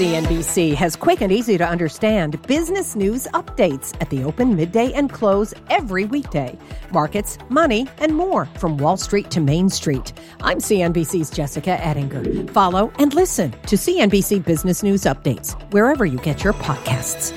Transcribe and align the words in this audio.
CNBC 0.00 0.74
has 0.76 0.96
quick 0.96 1.20
and 1.20 1.30
easy 1.30 1.58
to 1.58 1.68
understand 1.68 2.40
business 2.46 2.96
news 2.96 3.26
updates 3.34 3.94
at 4.00 4.08
the 4.08 4.24
open, 4.24 4.56
midday, 4.56 4.94
and 4.94 5.12
close 5.12 5.52
every 5.68 6.06
weekday. 6.06 6.58
Markets, 6.90 7.36
money, 7.50 7.86
and 7.98 8.16
more 8.16 8.46
from 8.58 8.78
Wall 8.78 8.96
Street 8.96 9.30
to 9.30 9.40
Main 9.42 9.68
Street. 9.68 10.14
I'm 10.40 10.56
CNBC's 10.56 11.28
Jessica 11.28 11.72
Ettinger. 11.84 12.50
Follow 12.50 12.90
and 12.98 13.12
listen 13.12 13.50
to 13.66 13.76
CNBC 13.76 14.42
Business 14.42 14.82
News 14.82 15.02
Updates 15.02 15.52
wherever 15.70 16.06
you 16.06 16.16
get 16.20 16.42
your 16.42 16.54
podcasts. 16.54 17.36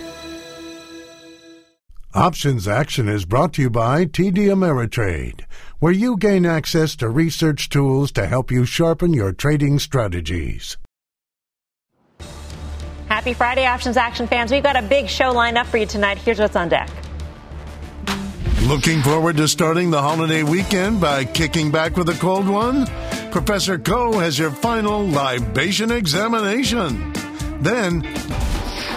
Options 2.14 2.66
Action 2.66 3.10
is 3.10 3.26
brought 3.26 3.52
to 3.56 3.64
you 3.64 3.70
by 3.70 4.06
TD 4.06 4.48
Ameritrade, 4.48 5.42
where 5.80 5.92
you 5.92 6.16
gain 6.16 6.46
access 6.46 6.96
to 6.96 7.10
research 7.10 7.68
tools 7.68 8.14
to 8.14 8.26
help 8.26 8.52
you 8.52 8.64
sharpen 8.64 9.14
your 9.14 9.34
trading 9.34 9.80
strategies. 9.80 10.78
Happy 13.14 13.34
Friday, 13.34 13.68
Options 13.68 13.96
Action 13.96 14.26
fans. 14.26 14.52
We've 14.52 14.64
got 14.64 14.76
a 14.76 14.82
big 14.82 15.08
show 15.08 15.30
lined 15.30 15.56
up 15.56 15.68
for 15.68 15.78
you 15.78 15.86
tonight. 15.86 16.18
Here's 16.18 16.40
what's 16.40 16.56
on 16.56 16.68
deck. 16.68 16.90
Looking 18.64 19.04
forward 19.04 19.38
to 19.38 19.48
starting 19.48 19.92
the 19.92 20.02
holiday 20.02 20.42
weekend 20.42 21.00
by 21.00 21.24
kicking 21.24 21.70
back 21.70 21.96
with 21.96 22.10
a 22.10 22.16
cold 22.16 22.48
one? 22.48 22.88
Professor 23.30 23.78
Khouw 23.78 24.16
has 24.16 24.40
your 24.40 24.50
final 24.50 25.06
libation 25.06 25.92
examination. 25.92 27.14
Then, 27.62 28.02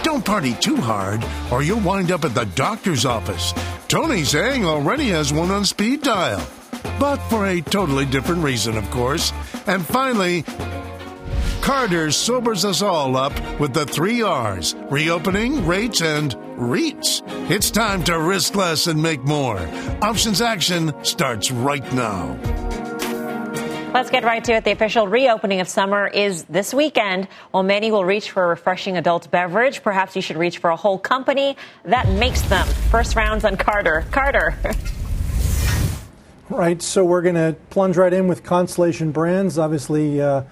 don't 0.01 0.25
party 0.25 0.55
too 0.55 0.77
hard 0.77 1.23
or 1.51 1.61
you'll 1.61 1.81
wind 1.81 2.11
up 2.11 2.25
at 2.25 2.33
the 2.33 2.45
doctor's 2.55 3.05
office. 3.05 3.53
Tony 3.87 4.21
Zhang 4.21 4.63
already 4.63 5.09
has 5.09 5.31
one 5.31 5.51
on 5.51 5.63
speed 5.63 6.01
dial, 6.01 6.43
but 6.99 7.17
for 7.29 7.45
a 7.45 7.61
totally 7.61 8.07
different 8.07 8.43
reason, 8.43 8.77
of 8.77 8.89
course. 8.89 9.31
And 9.67 9.85
finally, 9.85 10.43
Carter 11.67 12.11
sobers 12.11 12.63
us 12.63 12.81
all 12.81 13.17
up 13.17 13.33
with 13.59 13.73
the 13.73 13.85
three 13.85 14.21
R's 14.21 14.73
reopening, 14.89 15.67
rates, 15.67 16.01
and 16.01 16.33
REITs. 16.55 17.51
It's 17.51 17.69
time 17.71 18.05
to 18.05 18.17
risk 18.17 18.55
less 18.55 18.87
and 18.87 19.03
make 19.03 19.21
more. 19.25 19.59
Options 20.01 20.39
Action 20.39 20.93
starts 21.03 21.51
right 21.51 21.83
now. 21.91 22.39
Let's 23.93 24.09
get 24.09 24.23
right 24.23 24.41
to 24.45 24.53
it. 24.53 24.63
The 24.63 24.71
official 24.71 25.09
reopening 25.09 25.59
of 25.59 25.67
summer 25.67 26.07
is 26.07 26.45
this 26.45 26.73
weekend. 26.73 27.27
While 27.51 27.63
many 27.63 27.91
will 27.91 28.05
reach 28.05 28.31
for 28.31 28.45
a 28.45 28.47
refreshing 28.47 28.95
adult 28.95 29.29
beverage, 29.29 29.83
perhaps 29.83 30.15
you 30.15 30.21
should 30.21 30.37
reach 30.37 30.59
for 30.59 30.69
a 30.69 30.77
whole 30.77 30.97
company 30.97 31.57
that 31.83 32.07
makes 32.07 32.43
them. 32.43 32.65
First 32.91 33.17
rounds 33.17 33.43
on 33.43 33.57
Carter. 33.57 34.05
Carter. 34.11 34.57
Right, 36.49 36.81
so 36.81 37.03
we're 37.03 37.23
going 37.23 37.35
to 37.35 37.57
plunge 37.71 37.97
right 37.97 38.13
in 38.13 38.29
with 38.29 38.45
Constellation 38.45 39.11
Brands. 39.11 39.59
Obviously, 39.59 40.21
uh, 40.21 40.43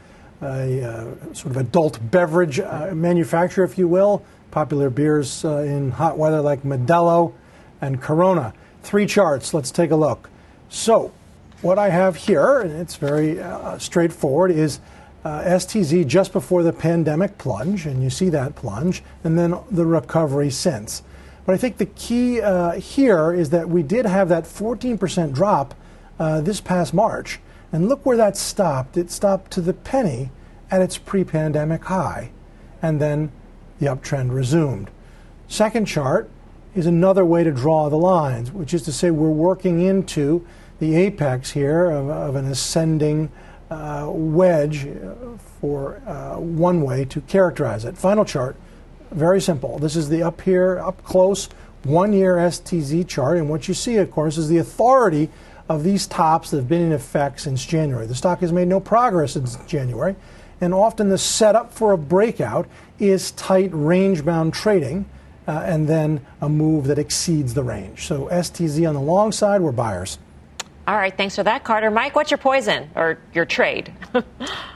a 0.41 0.83
uh, 0.83 1.33
sort 1.33 1.55
of 1.55 1.58
adult 1.58 2.00
beverage 2.11 2.59
uh, 2.59 2.91
manufacturer, 2.94 3.64
if 3.64 3.78
you 3.78 3.88
will. 3.88 4.23
Popular 4.52 4.89
beers 4.89 5.44
uh, 5.44 5.58
in 5.59 5.91
hot 5.91 6.17
weather 6.17 6.41
like 6.41 6.64
Modelo 6.64 7.33
and 7.81 8.02
Corona. 8.02 8.53
Three 8.83 9.06
charts. 9.06 9.53
Let's 9.53 9.72
take 9.72 9.91
a 9.91 9.95
look. 9.95 10.30
So, 10.69 11.11
what 11.61 11.80
I 11.80 11.89
have 11.89 12.16
here, 12.16 12.59
and 12.59 12.72
it's 12.72 12.95
very 12.95 13.39
uh, 13.39 13.78
straightforward, 13.80 14.52
is 14.52 14.80
uh, 15.23 15.41
STZ 15.41 16.06
just 16.06 16.31
before 16.31 16.63
the 16.63 16.73
pandemic 16.73 17.38
plunge, 17.38 17.86
and 17.86 18.03
you 18.03 18.09
see 18.09 18.30
that 18.30 18.56
plunge, 18.56 19.03
and 19.23 19.38
then 19.38 19.56
the 19.72 19.86
recovery 19.86 20.52
since. 20.52 21.02
But 21.45 21.53
I 21.53 21.58
think 21.58 21.78
the 21.78 21.86
key 21.88 22.41
uh, 22.41 22.73
here 22.73 23.33
is 23.33 23.50
that 23.50 23.69
we 23.69 23.83
did 23.83 24.06
have 24.06 24.30
that 24.30 24.44
14% 24.44 25.33
drop 25.33 25.73
this 26.17 26.61
past 26.61 26.94
March. 26.94 27.39
And 27.76 27.90
look 27.90 28.06
where 28.06 28.16
that 28.16 28.38
stopped. 28.38 28.95
It 28.95 29.12
stopped 29.12 29.52
to 29.52 29.59
the 29.59 29.73
penny 29.73 30.31
at 30.72 30.81
its 30.81 30.98
pre 30.98 31.26
pandemic 31.26 31.84
high. 31.84 32.31
And 32.81 33.02
then 33.02 33.34
the 33.80 33.88
uptrend 33.88 34.34
resumed. 34.34 34.90
Second 35.50 35.84
chart 35.84 36.30
is 36.73 36.86
another 36.86 37.26
way 37.26 37.44
to 37.44 37.52
draw 37.52 37.90
the 37.90 37.98
lines, 37.98 38.50
which 38.50 38.73
is 38.73 38.84
to 38.84 38.94
say 38.94 39.12
we're 39.12 39.28
working 39.28 39.81
into 39.81 40.47
the 40.80 40.96
apex 40.96 41.52
here 41.52 41.91
of, 41.91 42.08
of 42.08 42.38
an 42.38 42.46
ascending 42.46 43.30
uh, 43.69 44.08
wedge 44.09 44.88
for 45.59 46.02
uh, 46.08 46.40
one 46.40 46.81
way 46.81 47.03
to 47.03 47.19
characterize 47.19 47.84
it. 47.84 47.97
Final 47.97 48.24
chart, 48.24 48.56
very 49.12 49.41
simple. 49.41 49.80
This 49.80 49.97
is 49.97 50.08
the 50.08 50.24
up 50.24 50.40
here, 50.40 50.80
up 50.80 51.03
close, 51.03 51.50
one 51.84 52.14
year 52.14 52.38
STZ 52.38 53.06
chart. 53.06 53.38
And 53.38 53.50
what 53.50 53.68
you 53.68 53.74
see, 53.74 53.97
of 53.97 54.09
course, 54.12 54.38
is 54.38 54.47
the 54.47 54.59
authority 54.59 55.30
of 55.68 55.84
these 55.84 56.08
tops 56.08 56.52
that 56.52 56.58
have 56.58 56.70
been 56.70 56.81
in 56.81 56.92
effect 56.92 57.42
since 57.42 57.66
January. 57.66 58.06
The 58.06 58.16
stock 58.16 58.40
has 58.40 58.52
made 58.52 58.68
no 58.68 58.80
progress 58.80 59.34
since 59.34 59.56
January, 59.68 60.16
and 60.62 60.74
often 60.74 61.09
the 61.09 61.18
setup 61.18 61.74
for 61.74 61.92
a 61.92 61.98
breakout 61.98 62.68
is 63.00 63.31
tight 63.31 63.70
range 63.74 64.24
bound 64.24 64.53
trading. 64.53 65.06
Uh, 65.48 65.62
and 65.64 65.88
then 65.88 66.26
a 66.42 66.50
move 66.50 66.88
that 66.88 66.98
exceeds 66.98 67.53
the 67.53 67.62
range. 67.62 68.08
So 68.08 68.28
STZ 68.31 68.90
on 68.90 68.96
the 68.96 69.00
long 69.00 69.31
side, 69.31 69.62
we're 69.62 69.72
buyers. 69.72 70.18
All 70.88 70.96
right, 70.96 71.16
thanks 71.16 71.36
for 71.36 71.44
that, 71.44 71.64
Carter. 71.64 71.92
Mike, 71.92 72.16
what's 72.16 72.32
your 72.32 72.40
poison 72.40 72.90
or 72.96 73.20
your 73.32 73.46
trade? 73.46 73.94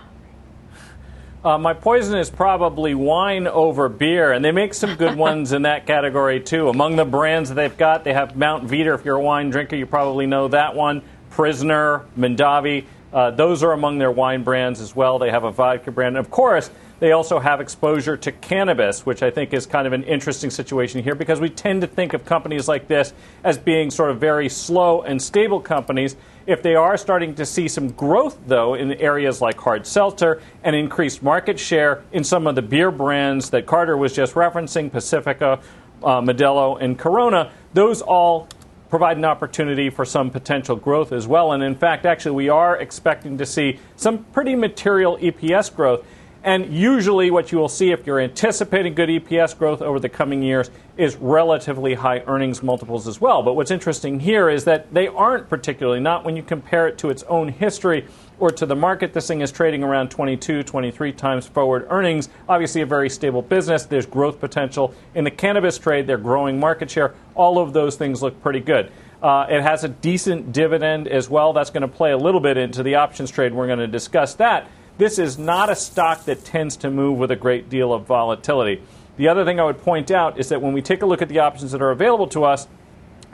Uh, 1.41 1.57
my 1.57 1.73
poison 1.73 2.17
is 2.17 2.29
probably 2.29 2.93
wine 2.93 3.47
over 3.47 3.87
beer, 3.87 4.33
and 4.33 4.43
they 4.43 4.51
make 4.51 4.73
some 4.73 4.95
good 4.95 5.15
ones 5.17 5.53
in 5.53 5.61
that 5.61 5.87
category 5.87 6.41
too. 6.41 6.67
Among 6.67 6.97
the 6.97 7.05
brands 7.05 7.47
that 7.47 7.55
they've 7.55 7.77
got, 7.77 8.03
they 8.03 8.11
have 8.11 8.35
Mount 8.35 8.67
Veeder. 8.67 8.93
If 8.93 9.05
you're 9.05 9.15
a 9.15 9.21
wine 9.21 9.49
drinker, 9.49 9.77
you 9.77 9.85
probably 9.85 10.27
know 10.27 10.49
that 10.49 10.75
one. 10.75 11.01
Prisoner, 11.29 12.05
Mondavi. 12.17 12.83
Uh, 13.13 13.31
those 13.31 13.63
are 13.63 13.71
among 13.71 13.99
their 13.99 14.11
wine 14.11 14.43
brands 14.43 14.81
as 14.81 14.93
well. 14.93 15.17
They 15.17 15.31
have 15.31 15.45
a 15.45 15.51
vodka 15.51 15.91
brand. 15.91 16.17
And 16.17 16.25
of 16.25 16.29
course, 16.29 16.69
they 16.99 17.13
also 17.13 17.39
have 17.39 17.61
exposure 17.61 18.17
to 18.17 18.31
cannabis, 18.33 19.05
which 19.05 19.23
I 19.23 19.31
think 19.31 19.53
is 19.53 19.65
kind 19.65 19.87
of 19.87 19.93
an 19.93 20.03
interesting 20.03 20.49
situation 20.49 21.01
here 21.01 21.15
because 21.15 21.39
we 21.39 21.49
tend 21.49 21.81
to 21.81 21.87
think 21.87 22.13
of 22.13 22.25
companies 22.25 22.67
like 22.67 22.89
this 22.89 23.13
as 23.45 23.57
being 23.57 23.89
sort 23.89 24.11
of 24.11 24.19
very 24.19 24.49
slow 24.49 25.01
and 25.03 25.21
stable 25.21 25.61
companies. 25.61 26.17
If 26.49 26.63
they 26.63 26.73
are 26.73 26.97
starting 26.97 27.35
to 27.35 27.45
see 27.45 27.67
some 27.67 27.89
growth, 27.89 28.39
though, 28.47 28.73
in 28.73 28.93
areas 28.93 29.39
like 29.39 29.59
hard 29.59 29.85
seltzer 29.85 30.41
and 30.63 30.75
increased 30.75 31.21
market 31.21 31.59
share 31.59 32.03
in 32.11 32.23
some 32.23 32.47
of 32.47 32.55
the 32.55 32.63
beer 32.63 32.89
brands 32.89 33.51
that 33.51 33.67
Carter 33.67 33.95
was 33.95 34.15
just 34.15 34.33
referencing, 34.33 34.91
Pacifico, 34.91 35.59
uh, 36.03 36.21
Modelo, 36.21 36.81
and 36.81 36.97
Corona, 36.97 37.51
those 37.75 38.01
all 38.01 38.47
provide 38.89 39.17
an 39.17 39.25
opportunity 39.25 39.91
for 39.91 40.05
some 40.05 40.31
potential 40.31 40.75
growth 40.75 41.11
as 41.11 41.27
well. 41.27 41.51
And 41.51 41.61
in 41.61 41.75
fact, 41.75 42.07
actually, 42.07 42.31
we 42.31 42.49
are 42.49 42.77
expecting 42.77 43.37
to 43.37 43.45
see 43.45 43.79
some 43.95 44.23
pretty 44.33 44.55
material 44.55 45.19
EPS 45.19 45.75
growth. 45.75 46.03
And 46.43 46.73
usually, 46.73 47.29
what 47.29 47.51
you 47.51 47.59
will 47.59 47.69
see 47.69 47.91
if 47.91 48.07
you're 48.07 48.19
anticipating 48.19 48.95
good 48.95 49.09
EPS 49.09 49.55
growth 49.55 49.83
over 49.83 49.99
the 49.99 50.09
coming 50.09 50.41
years 50.41 50.71
is 50.99 51.15
relatively 51.15 51.93
high 51.93 52.19
earnings 52.27 52.61
multiples 52.61 53.07
as 53.07 53.21
well. 53.21 53.41
But 53.41 53.53
what's 53.53 53.71
interesting 53.71 54.19
here 54.19 54.49
is 54.49 54.65
that 54.65 54.93
they 54.93 55.07
aren't 55.07 55.47
particularly, 55.47 56.01
not 56.01 56.25
when 56.25 56.35
you 56.35 56.43
compare 56.43 56.89
it 56.89 56.97
to 56.97 57.09
its 57.09 57.23
own 57.23 57.47
history 57.47 58.05
or 58.37 58.51
to 58.51 58.65
the 58.65 58.75
market. 58.75 59.13
This 59.13 59.25
thing 59.25 59.39
is 59.39 59.49
trading 59.49 59.81
around 59.81 60.11
22, 60.11 60.63
23 60.63 61.13
times 61.13 61.47
forward 61.47 61.87
earnings. 61.89 62.27
Obviously, 62.49 62.81
a 62.81 62.85
very 62.85 63.09
stable 63.09 63.41
business. 63.41 63.85
There's 63.85 64.05
growth 64.05 64.41
potential. 64.41 64.93
In 65.15 65.23
the 65.23 65.31
cannabis 65.31 65.77
trade, 65.77 66.05
they're 66.05 66.17
growing 66.17 66.59
market 66.59 66.91
share. 66.91 67.15
All 67.33 67.59
of 67.59 67.71
those 67.71 67.95
things 67.95 68.21
look 68.21 68.41
pretty 68.41 68.59
good. 68.59 68.91
Uh, 69.23 69.45
it 69.49 69.61
has 69.61 69.85
a 69.85 69.89
decent 69.89 70.51
dividend 70.51 71.07
as 71.07 71.29
well. 71.29 71.53
That's 71.53 71.69
going 71.69 71.81
to 71.81 71.87
play 71.87 72.11
a 72.11 72.17
little 72.17 72.41
bit 72.41 72.57
into 72.57 72.83
the 72.83 72.95
options 72.95 73.31
trade. 73.31 73.53
We're 73.53 73.67
going 73.67 73.79
to 73.79 73.87
discuss 73.87 74.35
that. 74.35 74.69
This 74.97 75.17
is 75.17 75.39
not 75.39 75.69
a 75.69 75.77
stock 75.77 76.25
that 76.25 76.43
tends 76.43 76.75
to 76.77 76.91
move 76.91 77.19
with 77.19 77.31
a 77.31 77.37
great 77.37 77.69
deal 77.69 77.93
of 77.93 78.05
volatility. 78.05 78.81
The 79.19 79.27
other 79.27 79.43
thing 79.43 79.59
I 79.59 79.65
would 79.65 79.79
point 79.79 80.11
out 80.11 80.39
is 80.39 80.47
that 80.47 80.61
when 80.61 80.71
we 80.71 80.81
take 80.81 81.01
a 81.01 81.05
look 81.05 81.21
at 81.21 81.27
the 81.27 81.39
options 81.39 81.73
that 81.73 81.81
are 81.81 81.91
available 81.91 82.27
to 82.27 82.45
us, 82.45 82.69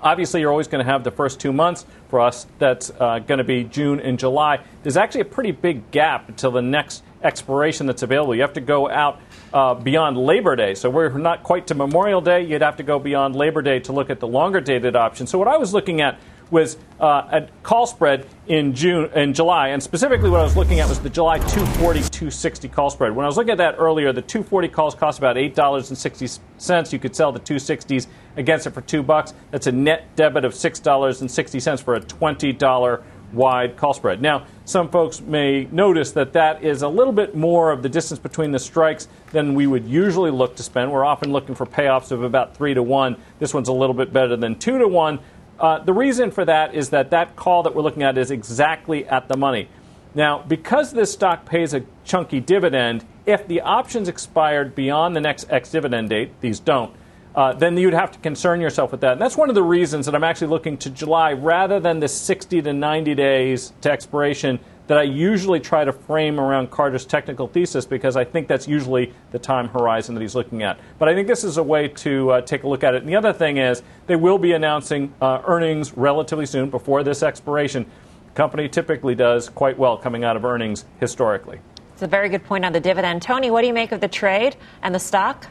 obviously 0.02 0.42
you're 0.42 0.50
always 0.50 0.68
going 0.68 0.84
to 0.84 0.92
have 0.92 1.04
the 1.04 1.12
first 1.12 1.40
two 1.40 1.54
months 1.54 1.86
for 2.10 2.22
us 2.22 2.48
that's 2.58 2.90
uh, 3.00 3.20
going 3.20 3.38
to 3.38 3.44
be 3.44 3.64
june 3.64 4.00
and 4.00 4.18
july. 4.18 4.62
There's 4.82 4.98
actually 4.98 5.22
a 5.22 5.26
pretty 5.26 5.52
big 5.52 5.92
gap 5.92 6.28
until 6.28 6.50
the 6.50 6.64
next 6.64 7.04
expiration 7.22 7.86
that's 7.86 8.02
available. 8.02 8.34
You 8.34 8.42
have 8.42 8.54
to 8.54 8.62
go 8.62 8.90
out 8.90 9.22
uh, 9.54 9.76
beyond 9.76 10.18
labor 10.18 10.56
day. 10.56 10.74
So 10.74 10.90
we're 10.90 11.16
not 11.20 11.44
quite 11.44 11.68
to 11.68 11.76
memorial 11.76 12.20
day. 12.20 12.42
You'd 12.42 12.64
have 12.64 12.78
to 12.78 12.84
go 12.84 12.98
beyond 12.98 13.36
labor 13.36 13.62
day 13.62 13.78
to 13.82 13.92
look 13.92 14.10
at 14.10 14.20
the 14.20 14.28
longer 14.28 14.62
dated 14.62 14.96
options. 14.96 15.30
So 15.30 15.38
what 15.38 15.48
i 15.48 15.58
was 15.58 15.72
looking 15.72 16.02
at 16.02 16.20
was 16.52 16.78
uh, 17.00 17.28
a 17.32 17.48
call 17.64 17.88
spread 17.88 18.28
in 18.48 18.74
June 18.74 19.10
in 19.16 19.34
July, 19.34 19.70
and 19.70 19.82
specifically 19.82 20.30
what 20.30 20.40
I 20.40 20.44
was 20.44 20.56
looking 20.56 20.80
at 20.80 20.88
was 20.88 21.00
the 21.00 21.10
July 21.10 21.40
240 21.40 22.02
260 22.02 22.70
call 22.70 22.90
spread. 22.90 23.16
When 23.16 23.26
I 23.26 23.28
was 23.28 23.38
looking 23.38 23.52
at 23.52 23.58
that 23.58 23.76
earlier, 23.78 24.14
the 24.14 24.22
240 24.22 24.68
calls 24.70 24.96
cost 24.96 25.18
about 25.18 25.38
eight 25.38 25.56
dollars 25.56 25.90
and 25.90 25.98
sixty 25.98 26.28
cents. 26.58 26.94
You 26.94 27.00
could 27.00 27.16
sell 27.16 27.32
the 27.32 27.40
260s 27.40 28.08
against 28.38 28.68
it 28.68 28.72
for 28.72 28.82
two 28.82 29.04
bucks. 29.04 29.34
That's 29.52 29.68
a 29.68 29.72
net 29.72 30.16
debit 30.16 30.46
of 30.46 30.54
six 30.54 30.80
dollars 30.80 31.22
and 31.22 31.30
sixty 31.30 31.60
cents 31.60 31.82
for 31.82 31.96
a 31.96 32.00
twenty 32.00 32.54
dollar 32.54 33.04
wide 33.34 33.76
call 33.76 33.94
spread. 33.94 34.22
Now, 34.22 34.46
some 34.66 34.90
folks 34.90 35.22
may 35.22 35.66
notice 35.72 36.12
that 36.14 36.34
that 36.34 36.64
is 36.64 36.82
a 36.82 36.88
little 36.88 37.14
bit 37.14 37.36
more 37.36 37.72
of 37.72 37.84
the 37.84 37.90
distance 37.90 38.20
between 38.20 38.52
the 38.52 38.60
strikes 38.60 39.08
than 39.32 39.54
we 39.54 39.68
would 39.68 39.86
usually 39.86 40.32
look 40.32 40.56
to 40.56 40.64
spend. 40.64 40.92
We're 40.92 41.06
often 41.06 41.32
looking 41.32 41.56
for 41.56 41.66
payoffs 41.66 42.12
of 42.12 42.24
about 42.24 42.56
three 42.56 42.74
to 42.74 42.82
one. 42.82 43.18
This 43.40 43.54
one's 43.54 43.68
a 43.68 43.74
little 43.74 43.94
bit 43.94 44.12
better 44.14 44.36
than 44.36 44.58
two 44.58 44.78
to 44.80 44.88
one, 44.88 45.20
uh, 45.60 45.80
the 45.80 45.94
reason 45.94 46.32
for 46.32 46.46
that 46.46 46.74
is 46.76 46.90
that 46.90 47.12
that 47.12 47.36
call 47.36 47.64
that 47.64 47.76
we're 47.76 47.82
looking 47.82 48.04
at 48.04 48.18
is 48.18 48.32
exactly 48.32 49.06
at 49.08 49.28
the 49.28 49.38
money. 49.38 49.70
Now, 50.14 50.44
because 50.48 50.92
this 50.92 51.12
stock 51.12 51.46
pays 51.46 51.74
a 51.74 51.84
chunky 52.06 52.40
dividend, 52.40 53.06
If 53.26 53.48
the 53.48 53.62
options 53.62 54.08
expired 54.08 54.76
beyond 54.76 55.16
the 55.16 55.20
next 55.20 55.48
ex 55.50 55.72
dividend 55.72 56.10
date, 56.10 56.40
these 56.42 56.60
don't, 56.60 56.94
uh, 57.34 57.54
then 57.54 57.76
you'd 57.76 57.94
have 57.94 58.12
to 58.12 58.20
concern 58.20 58.62
yourself 58.62 58.92
with 58.92 59.02
that. 59.02 59.14
And 59.14 59.22
that's 59.22 59.36
one 59.36 59.50
of 59.50 59.56
the 59.56 59.64
reasons 59.64 60.06
that 60.06 60.14
I'm 60.14 60.24
actually 60.24 60.48
looking 60.48 60.78
to 60.78 60.90
July 60.92 61.34
rather 61.34 61.80
than 61.80 62.00
the 62.00 62.08
60 62.08 62.62
to 62.62 62.72
90 62.72 63.16
days 63.16 63.74
to 63.82 63.92
expiration 63.92 64.60
that 64.88 64.98
I 64.98 65.04
usually 65.04 65.60
try 65.60 65.84
to 65.84 65.92
frame 65.92 66.40
around 66.40 66.72
Carter's 66.72 67.06
technical 67.06 67.48
thesis 67.48 67.86
because 67.86 68.16
I 68.16 68.24
think 68.24 68.48
that's 68.48 68.68
usually 68.68 69.14
the 69.32 69.40
time 69.40 69.68
horizon 69.70 70.16
that 70.16 70.22
he's 70.22 70.36
looking 70.36 70.64
at. 70.64 70.80
But 71.00 71.10
I 71.10 71.16
think 71.16 71.28
this 71.28 71.44
is 71.44 71.58
a 71.58 71.64
way 71.64 71.88
to 71.88 72.32
uh, 72.32 72.42
take 72.42 72.64
a 72.64 72.68
look 72.68 72.84
at 72.84 72.94
it. 72.94 73.02
And 73.02 73.10
the 73.10 73.16
other 73.16 73.34
thing 73.34 73.58
is 73.58 73.82
they 74.08 74.16
will 74.16 74.38
be 74.38 74.54
announcing 74.54 75.14
uh, 75.22 75.42
earnings 75.46 75.98
relatively 75.98 76.46
soon 76.46 76.70
before 76.70 77.04
this 77.04 77.24
expiration. 77.24 77.86
The 78.28 78.34
company 78.34 78.70
typically 78.70 79.16
does 79.16 79.50
quite 79.50 79.78
well 79.78 79.98
coming 79.98 80.24
out 80.24 80.36
of 80.36 80.46
earnings 80.46 80.86
historically. 81.00 81.60
It's 81.94 82.04
a 82.04 82.08
very 82.08 82.30
good 82.30 82.44
point 82.44 82.66
on 82.66 82.74
the 82.74 82.80
dividend. 82.80 83.22
Tony, 83.22 83.50
what 83.50 83.62
do 83.62 83.68
you 83.68 83.74
make 83.74 83.92
of 83.92 84.02
the 84.02 84.08
trade 84.08 84.58
and 84.84 84.94
the 84.94 85.00
stock? 85.00 85.48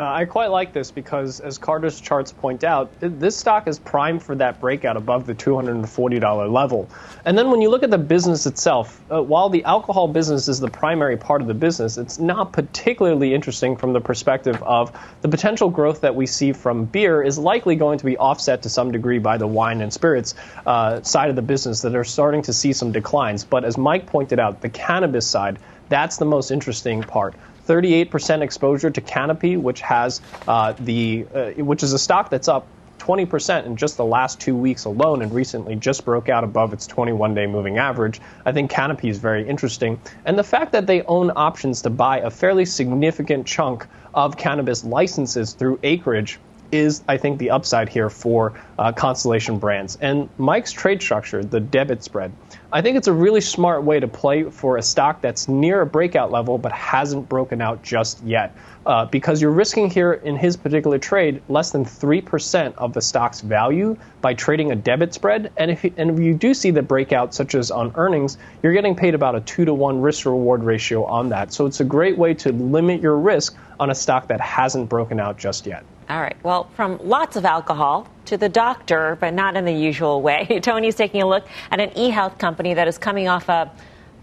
Uh, 0.00 0.10
I 0.14 0.24
quite 0.24 0.46
like 0.46 0.72
this 0.72 0.90
because, 0.90 1.40
as 1.40 1.58
Carter's 1.58 2.00
charts 2.00 2.32
point 2.32 2.64
out, 2.64 2.90
this 3.00 3.36
stock 3.36 3.68
is 3.68 3.78
primed 3.78 4.22
for 4.22 4.34
that 4.36 4.58
breakout 4.58 4.96
above 4.96 5.26
the 5.26 5.34
$240 5.34 6.50
level. 6.50 6.88
And 7.26 7.36
then 7.36 7.50
when 7.50 7.60
you 7.60 7.68
look 7.68 7.82
at 7.82 7.90
the 7.90 7.98
business 7.98 8.46
itself, 8.46 8.98
uh, 9.12 9.22
while 9.22 9.50
the 9.50 9.62
alcohol 9.64 10.08
business 10.08 10.48
is 10.48 10.58
the 10.58 10.70
primary 10.70 11.18
part 11.18 11.42
of 11.42 11.48
the 11.48 11.54
business, 11.54 11.98
it's 11.98 12.18
not 12.18 12.50
particularly 12.50 13.34
interesting 13.34 13.76
from 13.76 13.92
the 13.92 14.00
perspective 14.00 14.62
of 14.62 14.90
the 15.20 15.28
potential 15.28 15.68
growth 15.68 16.00
that 16.00 16.14
we 16.14 16.26
see 16.26 16.54
from 16.54 16.86
beer 16.86 17.22
is 17.22 17.36
likely 17.36 17.76
going 17.76 17.98
to 17.98 18.06
be 18.06 18.16
offset 18.16 18.62
to 18.62 18.70
some 18.70 18.92
degree 18.92 19.18
by 19.18 19.36
the 19.36 19.46
wine 19.46 19.82
and 19.82 19.92
spirits 19.92 20.34
uh, 20.64 21.02
side 21.02 21.28
of 21.28 21.36
the 21.36 21.42
business 21.42 21.82
that 21.82 21.94
are 21.94 22.04
starting 22.04 22.40
to 22.40 22.54
see 22.54 22.72
some 22.72 22.90
declines. 22.90 23.44
But 23.44 23.66
as 23.66 23.76
Mike 23.76 24.06
pointed 24.06 24.38
out, 24.38 24.62
the 24.62 24.70
cannabis 24.70 25.26
side, 25.26 25.58
that's 25.90 26.16
the 26.16 26.24
most 26.24 26.50
interesting 26.50 27.02
part. 27.02 27.34
38% 27.70 28.42
exposure 28.42 28.90
to 28.90 29.00
Canopy, 29.00 29.56
which 29.56 29.80
has 29.80 30.20
uh, 30.48 30.72
the 30.80 31.24
uh, 31.32 31.50
which 31.62 31.84
is 31.84 31.92
a 31.92 31.98
stock 32.00 32.28
that's 32.28 32.48
up 32.48 32.66
20% 32.98 33.64
in 33.64 33.76
just 33.76 33.96
the 33.96 34.04
last 34.04 34.40
two 34.40 34.56
weeks 34.56 34.86
alone 34.86 35.22
and 35.22 35.32
recently 35.32 35.76
just 35.76 36.04
broke 36.04 36.28
out 36.28 36.42
above 36.42 36.72
its 36.72 36.88
21 36.88 37.32
day 37.34 37.46
moving 37.46 37.78
average. 37.78 38.20
I 38.44 38.50
think 38.50 38.72
Canopy 38.72 39.08
is 39.08 39.18
very 39.18 39.48
interesting. 39.48 40.00
And 40.24 40.36
the 40.36 40.44
fact 40.44 40.72
that 40.72 40.88
they 40.88 41.02
own 41.02 41.30
options 41.36 41.82
to 41.82 41.90
buy 41.90 42.18
a 42.18 42.30
fairly 42.30 42.64
significant 42.64 43.46
chunk 43.46 43.86
of 44.14 44.36
cannabis 44.36 44.84
licenses 44.84 45.52
through 45.52 45.78
acreage 45.84 46.40
is, 46.72 47.02
I 47.08 47.16
think, 47.16 47.38
the 47.38 47.50
upside 47.50 47.88
here 47.88 48.10
for 48.10 48.54
uh, 48.78 48.92
Constellation 48.92 49.58
Brands. 49.58 49.98
And 50.00 50.28
Mike's 50.38 50.72
trade 50.72 51.02
structure, 51.02 51.42
the 51.42 51.60
debit 51.60 52.02
spread, 52.02 52.32
I 52.72 52.82
think 52.82 52.96
it's 52.96 53.08
a 53.08 53.12
really 53.12 53.40
smart 53.40 53.82
way 53.82 53.98
to 53.98 54.06
play 54.06 54.44
for 54.44 54.76
a 54.76 54.82
stock 54.82 55.20
that's 55.20 55.48
near 55.48 55.80
a 55.80 55.86
breakout 55.86 56.30
level 56.30 56.56
but 56.56 56.70
hasn't 56.70 57.28
broken 57.28 57.60
out 57.60 57.82
just 57.82 58.22
yet. 58.22 58.54
Uh, 58.86 59.04
because 59.04 59.42
you're 59.42 59.50
risking 59.50 59.90
here 59.90 60.14
in 60.14 60.36
his 60.36 60.56
particular 60.56 60.98
trade 60.98 61.42
less 61.48 61.70
than 61.70 61.84
3% 61.84 62.74
of 62.76 62.94
the 62.94 63.00
stock's 63.00 63.42
value 63.42 63.96
by 64.22 64.32
trading 64.32 64.72
a 64.72 64.76
debit 64.76 65.12
spread. 65.12 65.52
And 65.58 65.70
if, 65.70 65.84
you, 65.84 65.92
and 65.98 66.10
if 66.10 66.18
you 66.18 66.32
do 66.32 66.54
see 66.54 66.70
the 66.70 66.82
breakout, 66.82 67.34
such 67.34 67.54
as 67.54 67.70
on 67.70 67.92
earnings, 67.96 68.38
you're 68.62 68.72
getting 68.72 68.94
paid 68.94 69.14
about 69.14 69.34
a 69.34 69.40
2 69.40 69.66
to 69.66 69.74
1 69.74 70.00
risk 70.00 70.24
reward 70.24 70.62
ratio 70.62 71.04
on 71.04 71.28
that. 71.28 71.52
So 71.52 71.66
it's 71.66 71.80
a 71.80 71.84
great 71.84 72.16
way 72.16 72.32
to 72.34 72.52
limit 72.52 73.02
your 73.02 73.18
risk 73.18 73.54
on 73.78 73.90
a 73.90 73.94
stock 73.94 74.28
that 74.28 74.40
hasn't 74.40 74.88
broken 74.88 75.20
out 75.20 75.36
just 75.36 75.66
yet. 75.66 75.84
All 76.10 76.20
right. 76.20 76.36
Well, 76.42 76.68
from 76.74 76.98
lots 77.04 77.36
of 77.36 77.44
alcohol 77.44 78.08
to 78.24 78.36
the 78.36 78.48
doctor, 78.48 79.16
but 79.20 79.32
not 79.32 79.56
in 79.56 79.64
the 79.64 79.72
usual 79.72 80.20
way. 80.20 80.58
Tony's 80.62 80.96
taking 80.96 81.22
a 81.22 81.26
look 81.28 81.46
at 81.70 81.78
an 81.78 81.96
e-health 81.96 82.36
company 82.36 82.74
that 82.74 82.88
is 82.88 82.98
coming 82.98 83.28
off 83.28 83.48
a, 83.48 83.70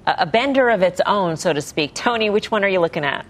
a 0.05 0.25
bender 0.25 0.67
of 0.67 0.81
its 0.81 0.99
own, 1.05 1.37
so 1.37 1.53
to 1.53 1.61
speak. 1.61 1.93
Tony, 1.93 2.29
which 2.29 2.51
one 2.51 2.65
are 2.65 2.67
you 2.67 2.81
looking 2.81 3.05
at? 3.05 3.25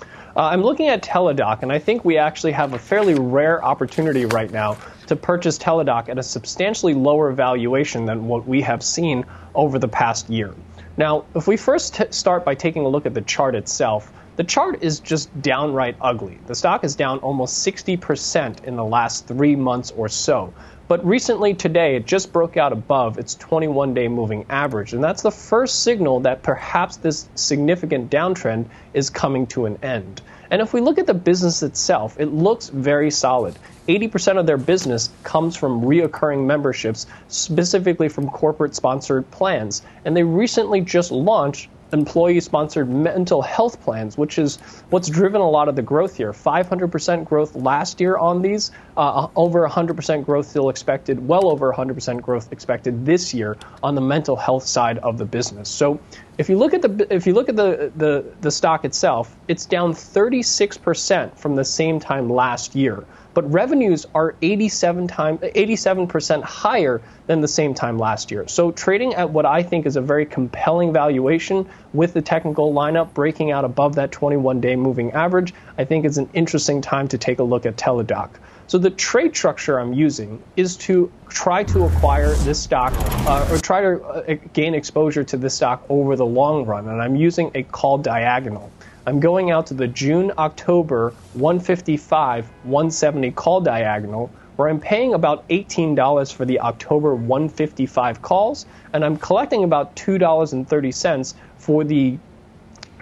Uh, 0.00 0.40
I'm 0.40 0.62
looking 0.62 0.88
at 0.88 1.04
Teladoc, 1.04 1.62
and 1.62 1.70
I 1.70 1.78
think 1.78 2.04
we 2.04 2.18
actually 2.18 2.50
have 2.50 2.72
a 2.72 2.80
fairly 2.80 3.14
rare 3.14 3.64
opportunity 3.64 4.24
right 4.24 4.50
now 4.50 4.76
to 5.06 5.14
purchase 5.14 5.56
Teladoc 5.56 6.08
at 6.08 6.18
a 6.18 6.22
substantially 6.24 6.94
lower 6.94 7.30
valuation 7.30 8.06
than 8.06 8.26
what 8.26 8.44
we 8.44 8.60
have 8.62 8.82
seen 8.82 9.24
over 9.54 9.78
the 9.78 9.86
past 9.86 10.28
year. 10.28 10.52
Now, 10.96 11.26
if 11.36 11.46
we 11.46 11.56
first 11.56 11.94
t- 11.94 12.06
start 12.10 12.44
by 12.44 12.56
taking 12.56 12.84
a 12.84 12.88
look 12.88 13.06
at 13.06 13.14
the 13.14 13.20
chart 13.20 13.54
itself, 13.54 14.12
the 14.36 14.44
chart 14.44 14.82
is 14.82 14.98
just 14.98 15.30
downright 15.42 15.96
ugly. 16.00 16.38
The 16.46 16.54
stock 16.54 16.82
is 16.82 16.96
down 16.96 17.20
almost 17.20 17.64
60% 17.66 18.64
in 18.64 18.74
the 18.74 18.84
last 18.84 19.28
three 19.28 19.54
months 19.54 19.92
or 19.92 20.08
so. 20.08 20.52
But 20.86 21.06
recently 21.06 21.54
today, 21.54 21.96
it 21.96 22.04
just 22.04 22.32
broke 22.32 22.56
out 22.56 22.72
above 22.72 23.16
its 23.16 23.36
21 23.36 23.94
day 23.94 24.08
moving 24.08 24.44
average. 24.50 24.92
And 24.92 25.02
that's 25.02 25.22
the 25.22 25.30
first 25.30 25.82
signal 25.82 26.20
that 26.20 26.42
perhaps 26.42 26.96
this 26.96 27.28
significant 27.36 28.10
downtrend 28.10 28.66
is 28.92 29.08
coming 29.08 29.46
to 29.48 29.66
an 29.66 29.78
end. 29.82 30.20
And 30.50 30.60
if 30.60 30.74
we 30.74 30.80
look 30.80 30.98
at 30.98 31.06
the 31.06 31.14
business 31.14 31.62
itself, 31.62 32.20
it 32.20 32.26
looks 32.26 32.68
very 32.68 33.10
solid. 33.10 33.58
80% 33.88 34.38
of 34.38 34.46
their 34.46 34.58
business 34.58 35.10
comes 35.22 35.56
from 35.56 35.82
reoccurring 35.82 36.44
memberships, 36.44 37.06
specifically 37.28 38.08
from 38.08 38.28
corporate 38.28 38.74
sponsored 38.74 39.30
plans. 39.30 39.82
And 40.04 40.16
they 40.16 40.22
recently 40.22 40.80
just 40.80 41.10
launched 41.10 41.70
employee 41.94 42.40
sponsored 42.40 42.90
mental 42.90 43.40
health 43.40 43.80
plans, 43.80 44.18
which 44.18 44.38
is 44.38 44.56
what's 44.90 45.08
driven 45.08 45.40
a 45.40 45.48
lot 45.48 45.68
of 45.68 45.76
the 45.76 45.82
growth 45.82 46.16
here. 46.16 46.32
500% 46.32 47.24
growth 47.24 47.54
last 47.54 48.00
year 48.00 48.16
on 48.18 48.42
these, 48.42 48.70
uh, 48.96 49.28
over 49.36 49.66
100% 49.66 50.26
growth 50.26 50.48
still 50.48 50.68
expected, 50.68 51.26
well 51.26 51.50
over 51.50 51.72
100% 51.72 52.20
growth 52.20 52.52
expected 52.52 53.06
this 53.06 53.32
year 53.32 53.56
on 53.82 53.94
the 53.94 54.00
mental 54.00 54.36
health 54.36 54.66
side 54.66 54.98
of 54.98 55.16
the 55.16 55.24
business. 55.24 55.70
So 55.70 56.00
if 56.38 56.48
you 56.48 56.58
look 56.58 56.74
at 56.74 56.82
the 56.82 57.06
if 57.10 57.26
you 57.26 57.34
look 57.34 57.48
at 57.48 57.56
the, 57.56 57.92
the, 57.96 58.24
the 58.40 58.50
stock 58.50 58.84
itself, 58.84 59.34
it's 59.48 59.66
down 59.66 59.92
36% 59.92 61.36
from 61.36 61.56
the 61.56 61.64
same 61.64 62.00
time 62.00 62.30
last 62.30 62.74
year 62.74 63.04
but 63.34 63.50
revenues 63.52 64.06
are 64.14 64.34
87 64.40 65.08
time 65.08 65.38
87% 65.38 66.42
higher 66.42 67.02
than 67.26 67.40
the 67.40 67.48
same 67.48 67.74
time 67.74 67.98
last 67.98 68.30
year. 68.30 68.46
So 68.48 68.70
trading 68.70 69.14
at 69.14 69.28
what 69.30 69.44
I 69.44 69.62
think 69.62 69.86
is 69.86 69.96
a 69.96 70.00
very 70.00 70.24
compelling 70.24 70.92
valuation 70.92 71.68
with 71.92 72.14
the 72.14 72.22
technical 72.22 72.72
lineup 72.72 73.12
breaking 73.12 73.50
out 73.50 73.64
above 73.64 73.96
that 73.96 74.12
21-day 74.12 74.76
moving 74.76 75.12
average, 75.12 75.52
I 75.76 75.84
think 75.84 76.04
is 76.04 76.16
an 76.16 76.30
interesting 76.32 76.80
time 76.80 77.08
to 77.08 77.18
take 77.18 77.40
a 77.40 77.42
look 77.42 77.66
at 77.66 77.76
Teladoc. 77.76 78.30
So 78.66 78.78
the 78.78 78.90
trade 78.90 79.36
structure 79.36 79.78
I'm 79.78 79.92
using 79.92 80.42
is 80.56 80.76
to 80.78 81.12
try 81.28 81.64
to 81.64 81.84
acquire 81.84 82.32
this 82.32 82.60
stock 82.60 82.94
uh, 83.26 83.46
or 83.50 83.58
try 83.58 83.82
to 83.82 84.02
uh, 84.02 84.36
gain 84.52 84.74
exposure 84.74 85.22
to 85.24 85.36
this 85.36 85.54
stock 85.54 85.84
over 85.88 86.16
the 86.16 86.24
long 86.24 86.64
run, 86.64 86.88
and 86.88 87.02
I'm 87.02 87.14
using 87.14 87.50
a 87.54 87.62
call 87.62 87.98
diagonal. 87.98 88.70
I'm 89.06 89.20
going 89.20 89.50
out 89.50 89.66
to 89.66 89.74
the 89.74 89.86
June 89.86 90.32
October 90.38 91.12
155 91.34 92.46
170 92.64 93.30
call 93.32 93.60
diagonal 93.60 94.30
where 94.56 94.68
I'm 94.68 94.80
paying 94.80 95.14
about 95.14 95.46
$18 95.48 96.32
for 96.32 96.44
the 96.44 96.60
October 96.60 97.14
155 97.14 98.22
calls 98.22 98.66
and 98.92 99.04
I'm 99.04 99.16
collecting 99.16 99.64
about 99.64 99.94
$2.30 99.96 101.34
for 101.58 101.84
the 101.84 102.18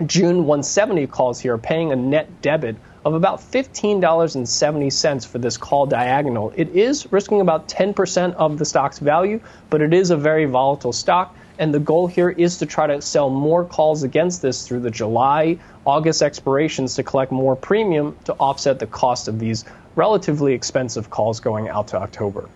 June 0.07 0.38
170 0.38 1.07
calls 1.09 1.38
here, 1.38 1.59
paying 1.59 1.92
a 1.92 1.97
net 1.97 2.42
debit 2.42 2.76
of 3.04 3.14
about 3.14 3.40
$15.70 3.40 5.26
for 5.26 5.38
this 5.38 5.56
call 5.56 5.87
diagonal. 5.87 6.52
It 6.54 6.71
is 6.76 7.11
risking 7.12 7.40
about 7.40 7.68
10% 7.68 8.35
of 8.35 8.59
the 8.59 8.64
stock's 8.64 8.99
value, 8.99 9.40
but 9.71 9.82
it 9.82 9.92
is 9.92 10.11
a 10.11 10.16
very 10.16 10.44
volatile 10.44 10.92
stock. 10.92 11.37
And 11.59 11.75
the 11.75 11.80
goal 11.80 12.06
here 12.06 12.30
is 12.30 12.59
to 12.59 12.66
try 12.66 12.87
to 12.87 13.02
sell 13.02 13.28
more 13.28 13.64
calls 13.64 14.02
against 14.02 14.40
this 14.42 14.66
through 14.66 14.80
the 14.80 14.90
July, 14.90 15.59
August 15.85 16.23
expirations 16.23 16.94
to 16.94 17.02
collect 17.02 17.32
more 17.32 17.56
premium 17.56 18.16
to 18.25 18.35
offset 18.35 18.78
the 18.78 18.87
cost 18.87 19.28
of 19.28 19.38
these 19.38 19.64
relatively 19.94 20.54
expensive 20.54 21.11
calls 21.11 21.40
going 21.40 21.68
out 21.68 21.88
to 21.88 21.97
October. 21.97 22.49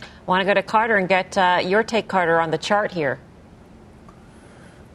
I 0.00 0.06
want 0.26 0.40
to 0.40 0.46
go 0.46 0.54
to 0.54 0.62
Carter 0.62 0.96
and 0.96 1.08
get 1.08 1.36
uh, 1.36 1.60
your 1.64 1.82
take, 1.82 2.08
Carter, 2.08 2.40
on 2.40 2.50
the 2.50 2.58
chart 2.58 2.92
here. 2.92 3.18